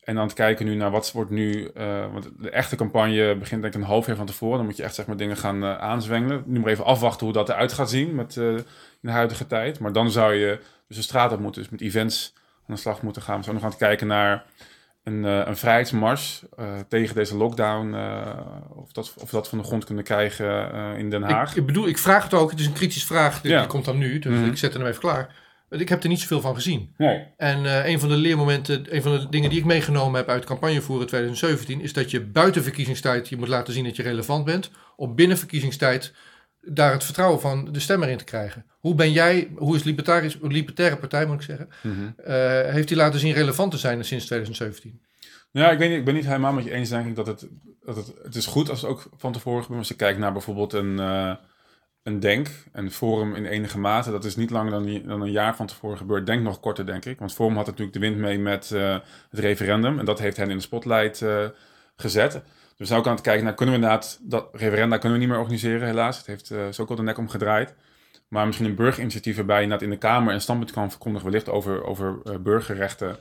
En 0.07 0.19
aan 0.19 0.27
het 0.27 0.35
kijken 0.35 0.67
nu 0.67 0.75
naar 0.75 0.91
wat 0.91 1.13
wordt 1.13 1.31
nu. 1.31 1.71
Uh, 1.77 2.13
want 2.13 2.29
de 2.39 2.51
echte 2.51 2.77
campagne 2.77 3.37
begint 3.37 3.63
denk 3.63 3.75
ik 3.75 3.81
een 3.81 3.87
half 3.87 4.07
jaar 4.07 4.17
van 4.17 4.27
tevoren. 4.27 4.57
Dan 4.57 4.67
moet 4.67 4.77
je 4.77 4.83
echt 4.83 4.95
zeg 4.95 5.07
maar 5.07 5.17
dingen 5.17 5.37
gaan 5.37 5.63
uh, 5.63 5.79
aanzwengelen. 5.79 6.43
Nu 6.47 6.61
maar 6.61 6.71
even 6.71 6.85
afwachten 6.85 7.27
hoe 7.27 7.35
dat 7.35 7.49
eruit 7.49 7.73
gaat 7.73 7.91
zien 7.91 8.15
met, 8.15 8.37
in 8.37 8.65
de 9.01 9.11
huidige 9.11 9.47
tijd. 9.47 9.79
Maar 9.79 9.93
dan 9.93 10.11
zou 10.11 10.35
je 10.35 10.59
dus 10.89 10.97
de 10.97 11.03
straat 11.03 11.33
op 11.33 11.41
moeten, 11.41 11.63
dus 11.63 11.71
met 11.71 11.81
events 11.81 12.33
aan 12.69 12.75
de 12.75 12.81
slag 12.81 13.03
moeten 13.03 13.23
gaan. 13.23 13.37
We 13.37 13.43
zijn 13.43 13.55
nog 13.55 13.65
aan 13.65 13.71
het 13.71 13.79
kijken 13.79 14.07
naar 14.07 14.45
een, 15.05 15.25
een 15.25 15.57
vrijheidsmars 15.57 16.45
tegen 16.89 17.15
deze 17.15 17.37
lockdown. 17.37 17.95
Of, 18.69 18.93
dat, 18.93 19.15
of 19.19 19.31
dat 19.31 19.49
van 19.49 19.59
de 19.59 19.65
grond 19.65 19.85
kunnen 19.85 20.05
krijgen 20.05 20.73
in 20.97 21.11
Den 21.11 21.23
Haag. 21.23 21.51
Ik, 21.51 21.57
ik, 21.57 21.67
bedoel, 21.67 21.89
ik 21.89 21.99
vraag 21.99 22.25
het 22.25 22.35
ook. 22.35 22.51
Het 22.51 22.61
is 22.61 22.67
een 22.67 22.73
kritische 22.73 23.07
vraag. 23.07 23.41
Die, 23.41 23.51
ja. 23.53 23.59
die 23.59 23.69
komt 23.69 23.85
dan 23.85 23.99
nu. 23.99 24.19
Dus 24.19 24.33
mm 24.33 24.39
-hmm. 24.39 24.51
ik 24.51 24.59
zet 24.59 24.73
hem 24.73 24.87
even 24.87 25.01
klaar. 25.01 25.35
Ik 25.71 25.89
heb 25.89 26.03
er 26.03 26.09
niet 26.09 26.21
zoveel 26.21 26.41
van 26.41 26.55
gezien. 26.55 26.95
Nee. 26.97 27.27
En 27.37 27.89
een 27.89 28.01
van 28.01 28.09
de 28.09 28.17
leermomenten, 28.17 28.95
een 28.95 29.03
van 29.03 29.13
de 29.13 29.29
dingen 29.29 29.51
die 29.51 29.59
ik 29.59 29.65
meegenomen 29.65 30.17
heb 30.17 30.29
uit 30.29 30.45
campagnevoeren 30.45 31.07
2017, 31.07 31.81
is 31.81 31.93
dat 31.93 32.11
je 32.11 32.21
buiten 32.21 32.63
verkiezingstijd 32.63 33.29
je 33.29 33.37
moet 33.37 33.49
laten 33.49 33.73
zien 33.73 33.85
dat 33.85 33.97
je 33.97 34.03
relevant 34.03 34.45
bent. 34.45 34.71
Op 34.97 35.17
binnen 35.17 35.39
verkiezingstijd 35.39 36.13
daar 36.61 36.93
het 36.93 37.05
vertrouwen 37.05 37.41
van 37.41 37.73
de 37.73 37.81
stemmer 37.81 38.09
in 38.09 38.17
te 38.17 38.25
krijgen. 38.25 38.65
Hoe 38.81 38.95
ben 38.95 39.13
jij, 39.13 39.51
hoe 39.57 39.77
is 39.77 39.83
Libertaris, 39.83 40.39
Libertaire 40.43 40.97
Partij, 40.97 41.27
moet 41.27 41.35
ik 41.35 41.43
zeggen, 41.43 41.69
mm 41.83 41.93
-hmm. 41.93 42.15
uh, 42.21 42.27
heeft 42.73 42.89
hij 42.89 42.99
laten 42.99 43.21
zien 43.21 43.33
relevant 43.33 43.71
te 43.71 43.79
zijn 43.79 44.05
sinds 44.05 44.25
2017? 44.25 45.01
Ja, 45.51 45.71
ik, 45.71 45.79
weet 45.79 45.89
niet, 45.89 45.99
ik 45.99 46.05
ben 46.05 46.15
niet 46.15 46.27
helemaal 46.27 46.53
met 46.53 46.65
je 46.65 46.71
eens, 46.71 46.89
denk 46.89 47.07
ik, 47.07 47.17
dat 47.17 47.27
het, 47.27 47.49
dat 47.85 47.97
het, 47.97 48.13
het 48.23 48.35
is 48.35 48.47
goed 48.47 48.71
als 48.71 48.81
het 48.81 48.91
ook 48.91 49.09
van 49.17 49.33
tevoren 49.33 49.63
gebeurt. 49.63 49.81
Als 49.81 49.89
je 49.89 49.95
kijkt 49.97 50.19
naar 50.19 50.33
bijvoorbeeld 50.33 50.73
een, 50.73 50.99
uh, 50.99 51.35
een 52.07 52.21
Denk, 52.21 52.49
een 52.73 52.91
Forum 52.91 53.35
in 53.35 53.47
enige 53.47 53.79
mate, 53.79 54.11
dat 54.11 54.25
is 54.25 54.37
niet 54.37 54.51
langer 54.51 54.71
dan, 54.71 55.03
dan 55.07 55.21
een 55.21 55.31
jaar 55.31 55.57
van 55.57 55.67
tevoren 55.67 55.97
gebeurd. 55.97 56.27
Denk 56.27 56.43
nog 56.43 56.61
korter, 56.61 56.87
denk 56.87 57.05
ik. 57.05 57.19
Want 57.19 57.33
Forum 57.33 57.57
had 57.57 57.67
natuurlijk 57.67 57.93
de 57.93 58.01
wind 58.01 58.17
mee 58.17 58.39
met 58.39 58.71
uh, 58.75 58.97
het 59.31 59.41
referendum 59.41 59.99
en 59.99 60.05
dat 60.05 60.19
heeft 60.19 60.37
hen 60.37 60.51
in 60.51 60.57
de 60.57 60.63
spotlight 60.63 61.25
gezet. 61.97 62.33
Dus 62.33 62.43
we 62.77 62.85
zijn 62.85 62.99
ook 62.99 63.07
aan 63.07 63.13
het 63.13 63.21
kijken 63.21 63.45
naar, 63.45 63.55
kunnen 63.55 63.75
we 63.75 63.81
inderdaad, 63.81 64.19
dat 64.23 64.49
referenda 64.53 64.99
kunnen 64.99 65.19
we 65.19 65.25
niet 65.25 65.33
meer 65.33 65.43
organiseren 65.43 65.87
helaas. 65.87 66.17
Het 66.17 66.27
heeft 66.27 66.51
uh, 66.51 66.59
zo 66.71 66.83
ook 66.83 66.91
al 66.91 66.97
de 66.97 67.03
nek 67.03 67.19
omgedraaid. 67.19 67.75
Maar 68.29 68.47
misschien 68.47 68.69
een 68.69 68.75
burgerinitiatief 68.75 69.37
waarbij 69.37 69.67
je 69.67 69.79
in 69.79 69.91
de 69.91 69.99
Kamer 69.99 70.35
een 70.35 70.41
standpunt 70.41 70.71
kan 70.71 70.91
verkondigen, 70.91 71.29
wellicht 71.29 71.49
over, 71.49 71.85
over 71.85 72.43
burgerrechten. 72.43 73.17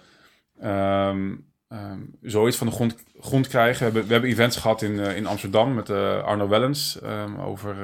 Um, 0.64 1.46
um, 1.70 2.16
zoiets 2.22 2.58
van 2.58 2.68
de 2.68 2.74
grond, 2.74 2.96
grond 3.20 3.48
krijgen. 3.48 3.78
We 3.78 3.84
hebben, 3.84 4.06
we 4.06 4.12
hebben 4.12 4.30
events 4.30 4.58
gehad 4.58 4.82
in, 4.82 5.00
in 5.00 5.26
Amsterdam 5.26 5.74
met 5.74 5.90
Arno 5.90 6.48
Wellens 6.48 7.00
um, 7.04 7.40
over 7.40 7.76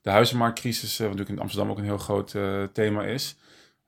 de 0.00 0.10
huizenmarktcrisis, 0.10 0.98
wat 0.98 1.08
natuurlijk 1.08 1.36
in 1.36 1.40
Amsterdam 1.40 1.70
ook 1.70 1.78
een 1.78 1.84
heel 1.84 1.98
groot 1.98 2.34
thema 2.72 3.02
is. 3.02 3.36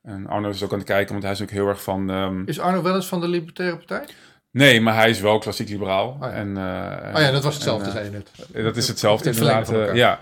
En 0.01 0.27
Arno 0.27 0.49
is 0.49 0.63
ook 0.63 0.71
aan 0.71 0.77
het 0.77 0.87
kijken, 0.87 1.11
want 1.11 1.23
hij 1.23 1.31
is 1.31 1.41
ook 1.41 1.49
heel 1.49 1.67
erg 1.67 1.83
van... 1.83 2.11
is 2.45 2.59
Arno 2.59 2.81
Wellens 2.81 3.07
van 3.07 3.21
de 3.21 3.27
Libertaire 3.27 3.77
Partij? 3.77 4.05
Nee, 4.51 4.81
maar 4.81 4.95
hij 4.95 5.09
is 5.09 5.19
wel 5.19 5.37
klassiek 5.37 5.69
liberaal. 5.69 6.07
Oh 6.07 6.17
ja, 6.21 6.31
en, 6.31 6.47
uh, 6.47 7.15
oh 7.15 7.21
ja 7.21 7.31
dat 7.31 7.43
was 7.43 7.53
hetzelfde, 7.53 7.83
en, 7.83 7.89
uh, 7.89 7.95
zei 7.95 8.05
je 8.05 8.11
net. 8.11 8.63
Dat 8.65 8.77
is 8.77 8.87
hetzelfde, 8.87 9.29
In 9.29 9.35
inderdaad. 9.35 9.71
Uh, 9.71 9.93
ja. 9.95 10.19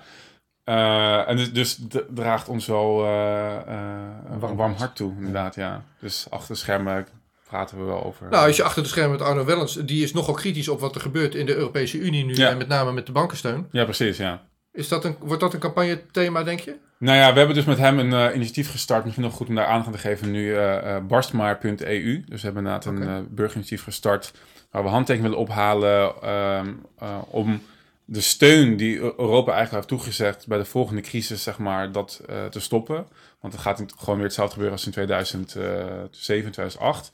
en 1.26 1.36
dus, 1.36 1.52
dus 1.52 1.80
draagt 2.10 2.48
ons 2.48 2.66
wel 2.66 3.06
een 3.06 4.40
warm, 4.40 4.56
warm 4.56 4.74
hart 4.74 4.96
toe, 4.96 5.14
inderdaad, 5.18 5.56
ja. 5.56 5.68
ja. 5.68 5.84
Dus 6.00 6.28
achter 6.30 6.54
de 6.54 6.60
schermen 6.60 7.08
praten 7.48 7.78
we 7.78 7.84
wel 7.84 8.04
over. 8.04 8.30
Nou, 8.30 8.48
als 8.48 8.56
je 8.56 8.64
achter 8.64 8.84
de 8.84 8.90
schermen 8.90 9.18
met 9.18 9.28
Arno 9.28 9.46
Wellens, 9.46 9.74
die 9.74 10.04
is 10.04 10.14
nogal 10.14 10.34
kritisch 10.34 10.68
op 10.68 10.80
wat 10.80 10.96
er 10.96 11.02
gebeurt 11.02 11.36
in 11.36 11.46
de 11.46 11.56
Europese 11.56 11.98
Unie 11.98 12.26
nu, 12.26 12.36
ja. 12.36 12.50
en 12.50 12.58
met 12.58 12.68
name 12.68 12.92
met 12.92 13.06
de 13.06 13.12
bankensteun. 13.12 13.68
Ja, 13.72 13.84
precis, 13.84 14.18
ja. 14.18 14.42
Is 14.74 14.88
dat 14.88 15.06
een, 15.06 15.16
wordt 15.20 15.42
dat 15.42 15.54
een 15.54 15.60
campagne-thema, 15.60 16.44
denk 16.44 16.60
je? 16.60 16.76
Nou 16.98 17.18
ja, 17.18 17.32
we 17.32 17.38
hebben 17.38 17.56
dus 17.56 17.66
met 17.66 17.78
hem 17.78 18.00
een 18.00 18.12
uh, 18.12 18.36
initiatief 18.36 18.72
gestart. 18.72 19.04
Misschien 19.04 19.26
nog 19.26 19.34
goed 19.34 19.48
om 19.48 19.56
daar 19.56 19.66
aandacht 19.66 19.92
te 19.92 19.98
geven 19.98 20.32
nu. 20.32 20.46
Uh, 20.46 20.58
uh, 20.58 20.98
barstmaar.eu. 21.08 22.24
Dus 22.28 22.42
we 22.42 22.48
hebben 22.48 22.66
inderdaad 22.66 22.88
okay. 22.88 23.02
een 23.02 23.28
burgerinitiatief 23.30 23.84
gestart. 23.84 24.34
Waar 24.72 24.84
we 24.84 24.90
handtekeningen 24.90 25.32
willen 25.32 25.48
ophalen 25.50 26.30
um, 26.30 26.86
om 27.28 27.62
de 28.06 28.22
steun 28.22 28.78
die 28.78 29.00
Europa 29.00 29.52
eigenlijk 29.52 29.72
heeft 29.72 29.88
toegezegd 29.88 30.48
bij 30.48 30.58
de 30.58 30.66
volgende 30.66 31.02
crisis, 31.02 31.44
zeg 31.44 31.58
maar, 31.58 31.92
dat 31.92 32.22
te 32.50 32.60
stoppen. 32.60 33.08
Want 33.40 33.54
het 33.54 33.62
gaat 33.62 33.84
gewoon 33.98 34.16
weer 34.16 34.26
hetzelfde 34.26 34.54
gebeuren 34.54 34.78
als 34.78 34.86
in 34.86 34.92
2007, 34.92 36.52
2008. 36.52 37.12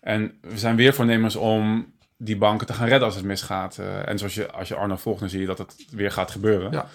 En 0.00 0.38
we 0.40 0.58
zijn 0.58 0.76
weer 0.76 0.94
voornemens 0.94 1.36
om 1.36 1.92
die 2.22 2.36
banken 2.36 2.66
te 2.66 2.72
gaan 2.72 2.88
redden 2.88 3.06
als 3.06 3.16
het 3.16 3.24
misgaat. 3.24 3.76
Uh, 3.80 4.08
en 4.08 4.18
zoals 4.18 4.34
je, 4.34 4.50
als 4.50 4.68
je 4.68 4.74
Arno 4.74 4.96
volgt, 4.96 5.20
dan 5.20 5.28
zie 5.28 5.40
je 5.40 5.46
dat 5.46 5.58
het 5.58 5.74
weer 5.90 6.12
gaat 6.12 6.30
gebeuren. 6.30 6.72
Ja. 6.72 6.88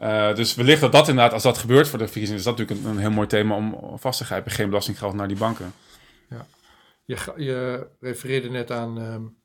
Uh, 0.00 0.36
dus 0.36 0.54
wellicht 0.54 0.80
dat 0.80 0.92
dat 0.92 1.08
inderdaad, 1.08 1.32
als 1.32 1.42
dat 1.42 1.58
gebeurt 1.58 1.88
voor 1.88 1.98
de 1.98 2.04
verkiezingen, 2.04 2.38
is 2.38 2.44
dat 2.44 2.58
natuurlijk 2.58 2.86
een, 2.86 2.90
een 2.90 2.98
heel 2.98 3.10
mooi 3.10 3.26
thema 3.28 3.56
om 3.56 3.98
vast 3.98 4.18
te 4.18 4.24
grijpen. 4.24 4.52
Geen 4.52 4.68
belastinggeld 4.68 5.14
naar 5.14 5.28
die 5.28 5.36
banken. 5.36 5.72
Ja. 6.30 6.46
Je, 7.04 7.16
je 7.36 7.86
refereerde 8.00 8.50
net 8.50 8.70
aan 8.70 8.98
um, 8.98 9.36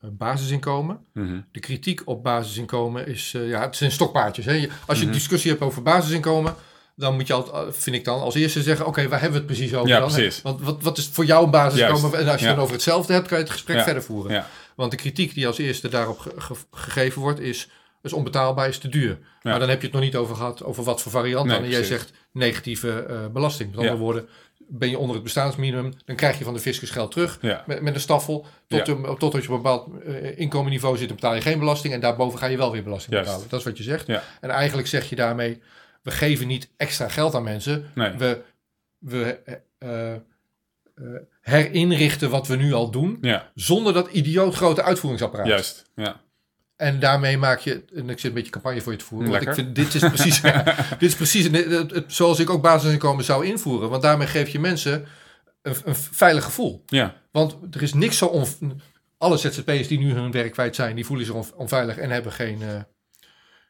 basisinkomen. 0.00 0.98
Mm 1.12 1.26
-hmm. 1.26 1.44
De 1.52 1.60
kritiek 1.60 2.02
op 2.04 2.22
basisinkomen 2.22 3.06
is, 3.06 3.32
uh, 3.36 3.48
ja, 3.48 3.60
het 3.60 3.76
zijn 3.76 3.90
stokpaardjes. 3.90 4.44
Hè? 4.44 4.52
Je, 4.52 4.68
als 4.86 4.98
je 4.98 5.04
mm 5.04 5.10
-hmm. 5.10 5.18
discussie 5.18 5.50
hebt 5.50 5.62
over 5.62 5.82
basisinkomen, 5.82 6.54
dan 6.98 7.14
moet 7.14 7.26
je 7.26 7.32
altijd, 7.32 7.76
vind 7.76 7.96
ik 7.96 8.04
dan, 8.04 8.20
als 8.20 8.34
eerste 8.34 8.62
zeggen: 8.62 8.86
Oké, 8.86 8.98
okay, 8.98 9.10
waar 9.10 9.20
hebben 9.20 9.40
we 9.40 9.46
het 9.46 9.56
precies 9.56 9.74
over? 9.74 9.88
Ja, 9.88 9.98
dan? 9.98 10.12
precies. 10.12 10.42
Want 10.42 10.62
wat, 10.62 10.82
wat 10.82 10.98
is 10.98 11.08
voor 11.12 11.24
jou 11.24 11.44
een 11.44 11.50
basisinkomen? 11.50 12.10
Juist. 12.10 12.26
En 12.26 12.32
als 12.32 12.40
je 12.40 12.46
dan 12.46 12.58
over 12.58 12.72
hetzelfde 12.72 13.12
hebt, 13.12 13.28
kan 13.28 13.38
je 13.38 13.44
het 13.44 13.52
gesprek 13.52 13.76
ja. 13.76 13.82
verder 13.82 14.02
voeren. 14.02 14.32
Ja. 14.32 14.46
Want 14.78 14.90
de 14.90 14.96
kritiek 14.96 15.34
die 15.34 15.46
als 15.46 15.58
eerste 15.58 15.88
daarop 15.88 16.18
ge 16.18 16.32
ge 16.36 16.54
gegeven 16.70 17.20
wordt, 17.22 17.40
is, 17.40 17.68
is 18.02 18.12
onbetaalbaar, 18.12 18.68
is 18.68 18.78
te 18.78 18.88
duur. 18.88 19.18
Ja. 19.20 19.50
Maar 19.50 19.58
dan 19.58 19.68
heb 19.68 19.80
je 19.80 19.86
het 19.86 19.94
nog 19.94 20.04
niet 20.04 20.16
over 20.16 20.36
gehad, 20.36 20.64
over 20.64 20.84
wat 20.84 21.02
voor 21.02 21.12
variant 21.12 21.46
nee, 21.46 21.54
dan. 21.54 21.64
En 21.64 21.70
jij 21.70 21.84
zegt 21.84 22.12
negatieve 22.32 23.06
uh, 23.10 23.26
belasting. 23.26 23.68
Met 23.68 23.78
andere 23.78 23.96
Ja. 23.96 24.02
woorden, 24.02 24.28
ben 24.68 24.90
je 24.90 24.98
onder 24.98 25.14
het 25.14 25.24
bestaansminimum, 25.24 25.92
dan 26.04 26.16
krijg 26.16 26.38
je 26.38 26.44
van 26.44 26.54
de 26.54 26.60
fiscus 26.60 26.90
geld 26.90 27.10
terug 27.10 27.38
Ja. 27.40 27.64
met, 27.66 27.80
met 27.80 27.94
een 27.94 28.00
staffel. 28.00 28.46
Tot 28.68 28.86
Ja. 28.86 29.14
totdat 29.14 29.44
je 29.44 29.48
op 29.48 29.56
een 29.56 29.62
bepaald 29.62 29.88
uh, 30.06 30.38
inkomenniveau 30.38 30.96
zit, 30.96 31.06
dan 31.08 31.16
betaal 31.16 31.34
je 31.34 31.40
geen 31.40 31.58
belasting. 31.58 31.94
En 31.94 32.00
daarboven 32.00 32.38
ga 32.38 32.46
je 32.46 32.56
wel 32.56 32.72
weer 32.72 32.82
belasting 32.82 33.12
Juist. 33.12 33.28
betalen. 33.28 33.50
Dat 33.50 33.60
is 33.60 33.66
wat 33.66 33.76
je 33.78 33.82
zegt. 33.84 34.06
Ja. 34.06 34.22
En 34.40 34.50
eigenlijk 34.50 34.88
zeg 34.88 35.08
je 35.08 35.16
daarmee, 35.16 35.62
we 36.02 36.10
geven 36.10 36.46
niet 36.46 36.70
extra 36.76 37.08
geld 37.08 37.34
aan 37.34 37.42
mensen. 37.44 37.90
Nee. 37.94 38.10
We, 38.10 38.42
we 38.98 39.38
eh, 39.78 40.12
eh, 40.12 40.20
herinrichten 41.40 42.30
wat 42.30 42.46
we 42.46 42.56
nu 42.56 42.72
al 42.72 42.90
doen. 42.90 43.18
Ja, 43.20 43.50
Zonder 43.54 43.92
dat 43.92 44.08
idioot 44.10 44.54
grote 44.54 44.82
uitvoeringsapparaat. 44.82 45.46
juist. 45.46 45.84
Ja. 45.94 46.20
En 46.76 47.00
daarmee 47.00 47.38
maak 47.38 47.58
je, 47.58 47.84
en 47.94 48.10
ik 48.10 48.18
zit 48.18 48.24
een 48.28 48.34
beetje 48.36 48.50
campagne 48.50 48.80
voor 48.80 48.92
je 48.92 48.98
te 48.98 49.04
voeren. 49.04 49.30
Want 49.30 49.42
ik 49.42 49.54
vind, 49.54 49.74
dit 49.74 49.94
is 49.94 50.00
precies, 50.00 50.40
ja, 50.40 50.62
dit 50.98 51.08
is 51.08 51.14
precies 51.14 51.44
het, 51.44 51.54
het- 51.70 51.90
het- 51.90 52.12
zoals 52.12 52.38
ik 52.38 52.50
ook 52.50 52.62
basisinkomen 52.62 53.24
zou 53.24 53.46
invoeren. 53.46 53.88
Want 53.90 54.02
daarmee 54.02 54.26
geef 54.26 54.48
je 54.48 54.58
mensen 54.58 55.06
een, 55.62 55.74
een 55.84 55.94
veilig 55.96 56.44
gevoel. 56.44 56.82
Ja, 56.86 57.14
Want 57.30 57.56
er 57.70 57.82
is 57.82 57.94
niks 57.94 58.18
zo 58.18 58.26
on... 58.26 58.46
Alle 59.18 59.36
ZZP'ers 59.36 59.88
die 59.88 59.98
nu 59.98 60.12
hun 60.12 60.30
werk 60.30 60.52
kwijt 60.52 60.74
zijn, 60.74 60.94
die 60.96 61.04
voelen 61.06 61.26
zich 61.26 61.34
on- 61.34 61.54
onveilig 61.56 61.96
en 61.96 62.10
hebben 62.10 62.32
geen, 62.32 62.62
eh, 62.62 62.68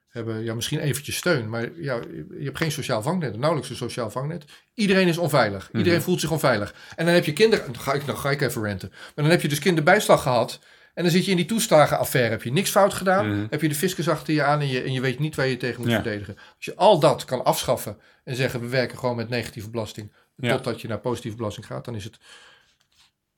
hebben 0.08 0.44
ja, 0.44 0.54
misschien 0.54 0.78
eventjes 0.78 1.16
steun, 1.16 1.48
maar 1.48 1.68
ja, 1.80 1.94
je 2.38 2.44
hebt 2.44 2.56
geen 2.58 2.72
sociaal 2.72 3.02
vangnet, 3.02 3.36
nauwelijks 3.36 3.70
een 3.70 3.76
sociaal 3.76 4.10
vangnet. 4.10 4.44
Iedereen 4.74 5.08
is 5.08 5.18
onveilig. 5.18 5.68
Iedereen 5.72 5.98
Mhm. 5.98 6.02
voelt 6.06 6.20
zich 6.20 6.30
onveilig. 6.30 6.74
En 6.96 7.04
dan 7.04 7.14
heb 7.14 7.24
je 7.24 7.32
kinderen, 7.32 7.64
dan 7.72 7.80
ga 7.82 7.92
ik, 7.92 8.06
dan 8.06 8.16
ga 8.18 8.30
ik 8.30 8.40
even 8.40 8.62
renten. 8.62 8.88
Maar 8.90 9.12
dan 9.14 9.30
heb 9.30 9.42
je 9.42 9.48
dus 9.48 9.58
kinderbijslag 9.58 10.22
gehad. 10.22 10.58
En 10.94 11.02
dan 11.04 11.12
zit 11.12 11.24
je 11.24 11.30
in 11.30 11.36
die 11.36 11.46
toeslagenaffaire. 11.46 12.30
Heb 12.30 12.42
je 12.42 12.52
niks 12.52 12.70
fout 12.70 12.94
gedaan? 12.94 13.28
Mhm. 13.30 13.46
Heb 13.50 13.60
je 13.62 13.68
de 13.68 13.74
fiscus 13.74 14.08
achter 14.08 14.34
je 14.34 14.42
aan 14.42 14.60
en 14.60 14.68
je, 14.68 14.82
en 14.82 14.92
je 14.92 15.00
weet 15.00 15.18
niet 15.18 15.34
waar 15.34 15.46
je 15.46 15.56
tegen 15.56 15.80
moet 15.80 15.90
Ja. 15.90 16.02
verdedigen. 16.02 16.34
Als 16.36 16.64
je 16.64 16.76
al 16.76 16.98
dat 17.00 17.24
kan 17.24 17.44
afschaffen 17.44 17.98
en 18.24 18.36
zeggen 18.36 18.60
we 18.60 18.66
werken 18.68 18.98
gewoon 18.98 19.16
met 19.16 19.28
negatieve 19.28 19.70
belasting. 19.70 20.12
Ja. 20.36 20.54
Totdat 20.54 20.80
je 20.80 20.88
naar 20.88 20.98
positieve 21.00 21.36
belasting 21.36 21.66
gaat, 21.66 21.84
dan 21.84 21.94
is 21.94 22.04
het, 22.04 22.18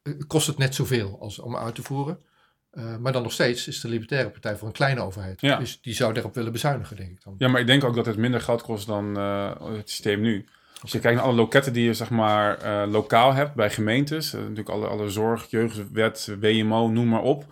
eh, 0.03 0.13
kost 0.27 0.47
het 0.47 0.59
net 0.59 0.75
zoveel 0.75 1.17
als 1.21 1.39
om 1.39 1.57
uit 1.57 1.75
te 1.75 1.83
voeren. 1.83 2.19
Eh, 2.71 2.97
maar 2.97 3.13
dan 3.13 3.23
nog 3.23 3.33
steeds 3.33 3.69
is 3.69 3.81
de 3.81 3.89
Libertaire 3.89 4.31
Partij 4.31 4.57
voor 4.57 4.69
een 4.69 4.75
kleine 4.75 5.01
overheid. 5.01 5.41
Ja. 5.41 5.57
Dus 5.59 5.81
die 5.81 5.95
zou 5.95 6.13
daarop 6.13 6.35
willen 6.35 6.53
bezuinigen, 6.53 6.97
denk 6.97 7.11
ik 7.11 7.23
dan. 7.25 7.35
Ja, 7.39 7.49
maar 7.49 7.61
ik 7.61 7.67
denk 7.67 7.85
ook 7.85 7.95
dat 7.95 8.07
het 8.07 8.17
minder 8.17 8.41
geld 8.41 8.63
kost 8.63 8.87
dan 8.87 9.17
eh, 9.17 9.51
het 9.61 9.91
systeem 9.91 10.21
nu. 10.21 10.45
Als 10.83 10.93
je 10.93 10.99
kijkt 10.99 11.17
naar 11.17 11.27
alle 11.27 11.37
loketten 11.37 11.73
die 11.73 11.85
je 11.85 11.95
zeg 11.95 12.11
maar 12.11 12.59
eh, 12.59 12.91
lokaal 12.91 13.33
hebt 13.33 13.55
bij 13.55 13.71
gemeentes, 13.71 14.33
natuurlijk 14.33 14.69
alle, 14.69 14.87
alle 14.87 15.11
zorg, 15.11 15.47
jeugdwet, 15.51 16.37
WMO, 16.41 16.89
noem 16.89 17.09
maar 17.09 17.23
op. 17.23 17.45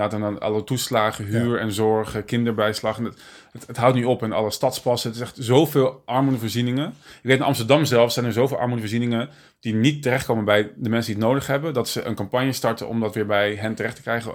En 0.00 0.20
dan 0.20 0.40
alle 0.40 0.64
toeslagen, 0.64 1.24
huur 1.24 1.58
en 1.58 1.72
zorg, 1.72 2.14
eh, 2.14 2.22
kinderbijslag. 2.24 2.98
En 2.98 3.04
het, 3.04 3.18
het, 3.52 3.66
het 3.66 3.76
houdt 3.76 3.96
niet 3.96 4.04
op 4.04 4.22
en 4.22 4.32
alle 4.32 4.50
stadspassen. 4.50 5.10
Het 5.10 5.18
is 5.20 5.24
echt 5.24 5.36
zoveel 5.38 6.02
armoedevoorzieningen. 6.04 6.88
Ik 6.88 6.94
weet 7.22 7.36
in 7.36 7.42
Amsterdam 7.42 7.84
zelf 7.84 8.12
zijn 8.12 8.26
er 8.26 8.32
zoveel 8.32 8.58
armoedevoorzieningen 8.58 9.28
die 9.60 9.74
niet 9.74 10.02
terechtkomen 10.02 10.44
bij 10.44 10.62
de 10.76 10.88
mensen 10.88 11.12
die 11.12 11.22
het 11.22 11.32
nodig 11.32 11.46
hebben. 11.46 11.74
Dat 11.74 11.88
ze 11.88 12.02
een 12.02 12.14
campagne 12.14 12.52
starten 12.52 12.88
om 12.88 13.00
dat 13.00 13.14
weer 13.14 13.26
bij 13.26 13.54
hen 13.54 13.74
terecht 13.74 13.96
te 13.96 14.02
krijgen. 14.02 14.34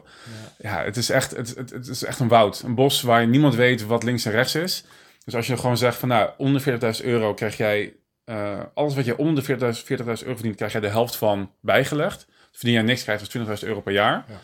Ja, 0.58 0.84
het, 0.84 0.98
is 0.98 1.10
echt, 1.10 1.36
het, 1.36 1.56
het, 1.56 1.70
het 1.70 1.88
is 1.88 2.04
echt 2.04 2.20
een 2.20 2.28
woud. 2.28 2.62
Een 2.66 2.76
bos 2.76 3.02
waar 3.02 3.28
niemand 3.28 3.56
weet 3.56 3.86
wat 3.86 4.04
links 4.04 4.26
en 4.26 4.32
rechts 4.32 4.56
is. 4.56 4.84
Dus 5.26 5.36
als 5.36 5.48
je 5.48 5.58
gewoon 5.58 5.78
zegt 5.78 5.98
van 5.98 6.10
nou, 6.10 6.30
onder 6.38 6.62
40.000 7.00 7.06
euro 7.06 7.34
krijg 7.34 7.58
jij... 7.58 7.94
eh, 8.26 8.60
alles 8.74 8.96
wat 8.96 9.06
je 9.06 9.18
onder 9.18 9.44
40.000 9.44 9.50
40.000 9.50 9.58
euro 10.06 10.14
verdient, 10.16 10.56
krijg 10.56 10.72
jij 10.72 10.82
de 10.82 10.88
helft 10.88 11.16
van 11.16 11.52
bijgelegd. 11.62 12.26
Dus 12.26 12.62
verdien 12.62 12.74
jij 12.74 12.82
niks, 12.82 13.04
krijg 13.04 13.32
je 13.32 13.40
20.000 13.46 13.68
euro 13.68 13.82
per 13.82 13.94
jaar. 13.94 14.26
Ja. 14.28 14.40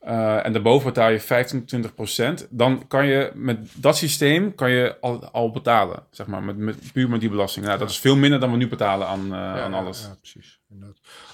Eh, 0.00 0.46
en 0.46 0.52
daarboven 0.52 0.86
betaal 0.86 1.10
je 1.10 1.20
25 1.20 1.94
procent. 1.94 2.46
Dan 2.50 2.86
kan 2.86 3.06
je 3.06 3.30
met 3.34 3.58
dat 3.74 3.96
systeem 3.96 4.54
kan 4.54 4.70
je 4.70 4.96
al, 5.00 5.24
al 5.24 5.50
betalen, 5.50 6.02
zeg 6.10 6.26
maar, 6.26 6.42
met, 6.42 6.56
met, 6.56 6.92
puur 6.92 7.08
met 7.08 7.20
die 7.20 7.28
belasting. 7.28 7.66
Nou, 7.66 7.78
dat 7.78 7.90
is 7.90 7.98
veel 7.98 8.16
minder 8.16 8.40
dan 8.40 8.50
we 8.50 8.56
nu 8.56 8.68
betalen 8.68 9.06
aan, 9.06 9.24
eh, 9.24 9.30
Ja, 9.30 9.62
aan 9.62 9.74
alles. 9.74 10.02
Ja, 10.02 10.16
precies. 10.20 10.60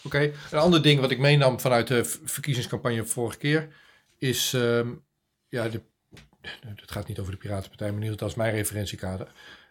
Oké, 0.03 0.33
een 0.51 0.59
ander 0.59 0.83
ding 0.83 1.01
wat 1.01 1.11
ik 1.11 1.19
meenam 1.19 1.61
vanuit 1.61 1.87
de 1.87 2.05
verkiezingscampagne 2.25 3.05
vorige 3.05 3.39
keer 3.39 3.69
is, 4.19 4.55
ehm, 4.55 4.89
ja, 5.49 5.69
de, 5.69 5.81
het 6.61 6.91
gaat 6.91 7.09
niet 7.09 7.19
over 7.19 7.33
de 7.33 7.39
Piratenpartij, 7.39 7.87
maar 7.87 7.97
in 7.97 8.03
ieder 8.03 8.19
geval 8.19 8.29
dat 8.29 8.37
is 8.37 8.43
mijn 8.45 8.57
referentiekader. 8.57 9.29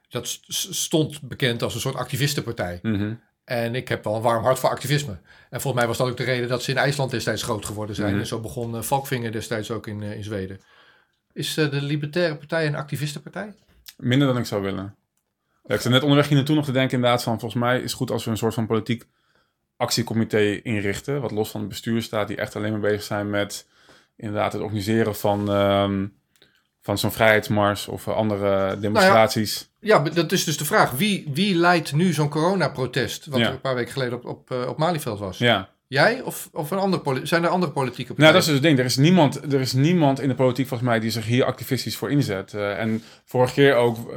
Dat 0.09 0.39
stond 0.47 1.21
bekend 1.21 1.63
als 1.63 1.73
een 1.73 1.79
soort 1.79 1.95
activistenpartij. 1.95 2.79
Mhm. 2.81 3.13
En 3.45 3.75
ik 3.75 3.87
heb 3.87 4.03
wel 4.03 4.15
een 4.15 4.21
warm 4.21 4.43
hart 4.43 4.59
voor 4.59 4.69
activisme. 4.69 5.17
En 5.49 5.61
volgens 5.61 5.73
mij 5.73 5.87
was 5.87 5.97
dat 5.97 6.07
ook 6.07 6.17
de 6.17 6.23
reden 6.23 6.49
dat 6.49 6.63
ze 6.63 6.71
in 6.71 6.77
IJsland 6.77 7.11
destijds 7.11 7.43
groot 7.43 7.65
geworden 7.65 7.95
zijn. 7.95 8.11
Mhm. 8.11 8.19
En 8.19 8.27
zo 8.27 8.39
begon 8.39 8.75
uh, 8.75 8.81
Valkvinger 8.81 9.31
destijds 9.31 9.71
ook 9.71 9.87
in, 9.87 10.03
eh, 10.03 10.15
in 10.15 10.23
Zweden. 10.23 10.59
Is 11.33 11.57
eh, 11.57 11.71
de 11.71 11.81
Libertaire 11.81 12.35
Partij 12.35 12.67
een 12.67 12.75
activistenpartij? 12.75 13.53
Minder 13.97 14.27
dan 14.27 14.37
ik 14.37 14.45
zou 14.45 14.61
willen. 14.61 14.95
Ja, 15.63 15.75
ik 15.75 15.81
zat 15.81 15.91
net 15.91 16.01
onderweg 16.01 16.27
hier 16.27 16.37
naartoe 16.37 16.55
nog 16.55 16.65
te 16.65 16.71
denken 16.71 16.95
inderdaad 16.95 17.23
van... 17.23 17.39
volgens 17.39 17.61
mij 17.61 17.75
is 17.77 17.83
het 17.83 17.93
goed 17.93 18.11
als 18.11 18.25
we 18.25 18.31
een 18.31 18.37
soort 18.37 18.53
van 18.53 18.67
politiek 18.67 19.05
actiecomité 19.77 20.61
inrichten... 20.61 21.21
wat 21.21 21.31
los 21.31 21.49
van 21.49 21.59
het 21.59 21.69
bestuur 21.69 22.01
staat... 22.01 22.27
die 22.27 22.37
echt 22.37 22.55
alleen 22.55 22.71
maar 22.71 22.79
bezig 22.79 23.03
zijn 23.03 23.29
met 23.29 23.67
inderdaad 24.15 24.53
het 24.53 24.61
organiseren 24.61 25.15
van... 25.15 25.49
ehm, 25.49 26.07
van 26.85 26.97
zo'n 26.97 27.11
vrijheidsmars 27.11 27.87
of 27.87 28.07
eh, 28.07 28.15
andere 28.15 28.79
demonstraties. 28.79 29.69
Ja, 29.79 29.99
dat 29.99 30.31
is 30.31 30.43
dus 30.43 30.57
de 30.57 30.65
vraag. 30.65 30.91
Wie, 30.91 31.29
wie 31.33 31.55
leidt 31.55 31.93
nu 31.93 32.13
zo'n 32.13 32.29
coronaprotest? 32.29 33.25
Wat 33.25 33.39
Ja. 33.39 33.45
er 33.47 33.51
een 33.53 33.61
paar 33.61 33.75
weken 33.75 33.91
geleden 33.93 34.13
op, 34.17 34.25
op, 34.25 34.51
eh, 34.51 34.67
op 34.67 34.77
Malieveld 34.77 35.19
was. 35.19 35.37
Ja. 35.37 35.69
Jij 35.87 36.21
of, 36.21 36.49
of 36.51 36.71
een 36.71 36.77
andere 36.77 37.25
zijn 37.25 37.43
er 37.43 37.49
andere 37.49 37.71
politieke 37.71 38.13
Nou, 38.13 38.15
partijen? 38.15 38.33
dat 38.33 38.41
is 38.41 38.45
dus 38.47 38.53
het 38.55 38.63
ding. 38.63 38.79
Er 38.79 38.85
is, 38.85 38.95
niemand, 38.97 39.53
er 39.53 39.59
is 39.61 39.73
niemand 39.73 40.19
in 40.19 40.27
de 40.27 40.35
politiek 40.35 40.67
volgens 40.67 40.89
mij 40.89 40.99
die 40.99 41.09
zich 41.11 41.25
hier 41.25 41.45
activistisch 41.45 41.97
voor 41.97 42.11
inzet. 42.11 42.53
Eh, 42.53 42.79
en 42.79 43.03
vorige 43.25 43.53
keer 43.53 43.75
ook 43.75 44.13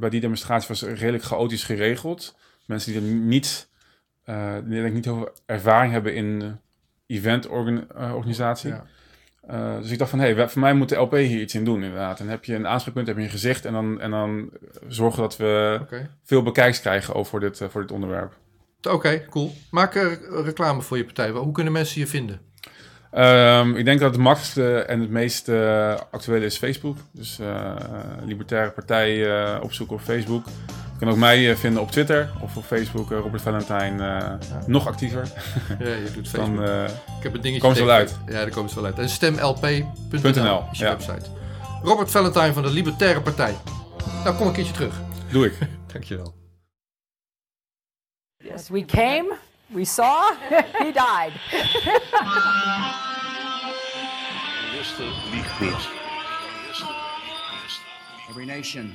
bij 0.00 0.10
die 0.10 0.20
demonstratie 0.20 0.68
was 0.68 0.80
het 0.80 0.98
redelijk 0.98 1.24
chaotisch 1.24 1.64
geregeld. 1.64 2.34
Mensen 2.66 2.92
die 2.92 3.00
er 3.00 3.06
niet, 3.08 3.68
die 4.64 4.82
denk 4.82 4.94
niet 4.94 5.04
heel 5.04 5.16
veel 5.16 5.32
ervaring 5.46 5.92
hebben 5.92 6.14
in 6.14 6.58
eventorganisatie. 7.06 8.70
Ja. 8.70 8.84
Eh, 9.46 9.76
dus 9.80 9.90
ik 9.90 9.98
dacht 9.98 10.10
van, 10.10 10.18
hé, 10.18 10.34
hey, 10.34 10.48
voor 10.48 10.60
mij 10.60 10.74
moet 10.74 10.88
de 10.88 10.96
LP 10.96 11.12
hier 11.12 11.40
iets 11.40 11.54
in 11.54 11.64
doen 11.64 11.82
inderdaad. 11.82 12.20
En 12.20 12.28
heb 12.28 12.44
je 12.44 12.54
een 12.54 12.66
aanspreekpunt, 12.66 13.06
heb 13.06 13.16
je 13.16 13.22
een 13.22 13.30
gezicht 13.30 13.64
en 13.64 13.72
dan, 13.72 14.00
en 14.00 14.10
dan 14.10 14.50
zorgen 14.88 15.22
dat 15.22 15.36
we 15.36 15.80
veel 16.24 16.42
bekijks 16.42 16.80
krijgen 16.80 17.14
over 17.14 17.40
dit, 17.40 17.60
eh, 17.60 17.68
voor 17.68 17.80
dit 17.80 17.92
onderwerp. 17.92 18.32
Oké, 18.90 19.24
cool. 19.30 19.54
Maak 19.70 19.94
er 19.94 20.18
reclame 20.44 20.82
voor 20.82 20.96
je 20.96 21.04
partij. 21.04 21.30
Hoe 21.30 21.52
kunnen 21.52 21.72
mensen 21.72 22.00
je 22.00 22.06
vinden? 22.06 22.40
Ehm, 23.10 23.74
ik 23.74 23.84
denk 23.84 24.00
dat 24.00 24.12
het 24.12 24.20
makkelijkste 24.20 24.78
en 24.78 25.00
het 25.00 25.10
meest 25.10 25.48
eh, 25.48 25.94
actuele 26.10 26.44
is 26.44 26.58
Facebook. 26.58 26.96
Dus 27.10 27.40
Libertaire 28.24 28.70
Partij 28.70 29.60
opzoeken 29.60 29.96
op 29.96 30.02
Facebook. 30.02 30.44
Je 31.04 31.10
kan 31.10 31.18
ook 31.18 31.24
mij 31.24 31.50
eh, 31.50 31.56
vinden 31.56 31.82
op 31.82 31.90
Twitter 31.90 32.30
of 32.40 32.56
op 32.56 32.64
Facebook, 32.64 33.10
eh, 33.12 33.18
Robert 33.18 33.42
Valentine. 33.42 34.06
eh, 34.18 34.66
Nog 34.66 34.86
actiever. 34.86 35.28
Ja, 35.78 35.86
je 35.88 36.10
doet 36.14 36.28
Facebook. 36.34 36.56
Dan, 36.56 36.84
Ik 36.84 37.22
heb 37.22 37.34
een 37.34 37.40
dingetje. 37.40 37.60
komen 37.60 37.76
ze 37.76 37.84
wel 37.84 37.98
tegen- 38.06 38.22
Ja, 38.26 38.32
daar 38.32 38.50
komen 38.50 38.70
ze 38.70 38.74
wel 38.76 38.84
uit. 38.84 38.98
En 38.98 39.08
stemlp.nl 39.08 39.92
.nl, 40.22 40.64
is 40.72 40.78
je 40.78 40.84
ja. 40.84 40.90
website. 40.90 41.26
Robert 41.82 42.10
Valentine 42.10 42.52
van 42.52 42.62
de 42.62 42.70
Libertaire 42.70 43.20
Partij. 43.20 43.54
Nou, 44.24 44.36
kom 44.36 44.46
een 44.46 44.52
keertje 44.52 44.72
terug. 44.72 44.94
doe 45.30 45.46
ik. 45.46 45.58
Dankjewel. 45.92 46.34
Yes, 48.36 48.68
we 48.68 48.84
came, 48.84 49.34
we 49.66 49.84
saw, 49.84 50.32
he 50.78 50.92
died. 50.92 51.32
Every 58.30 58.44
nation 58.46 58.94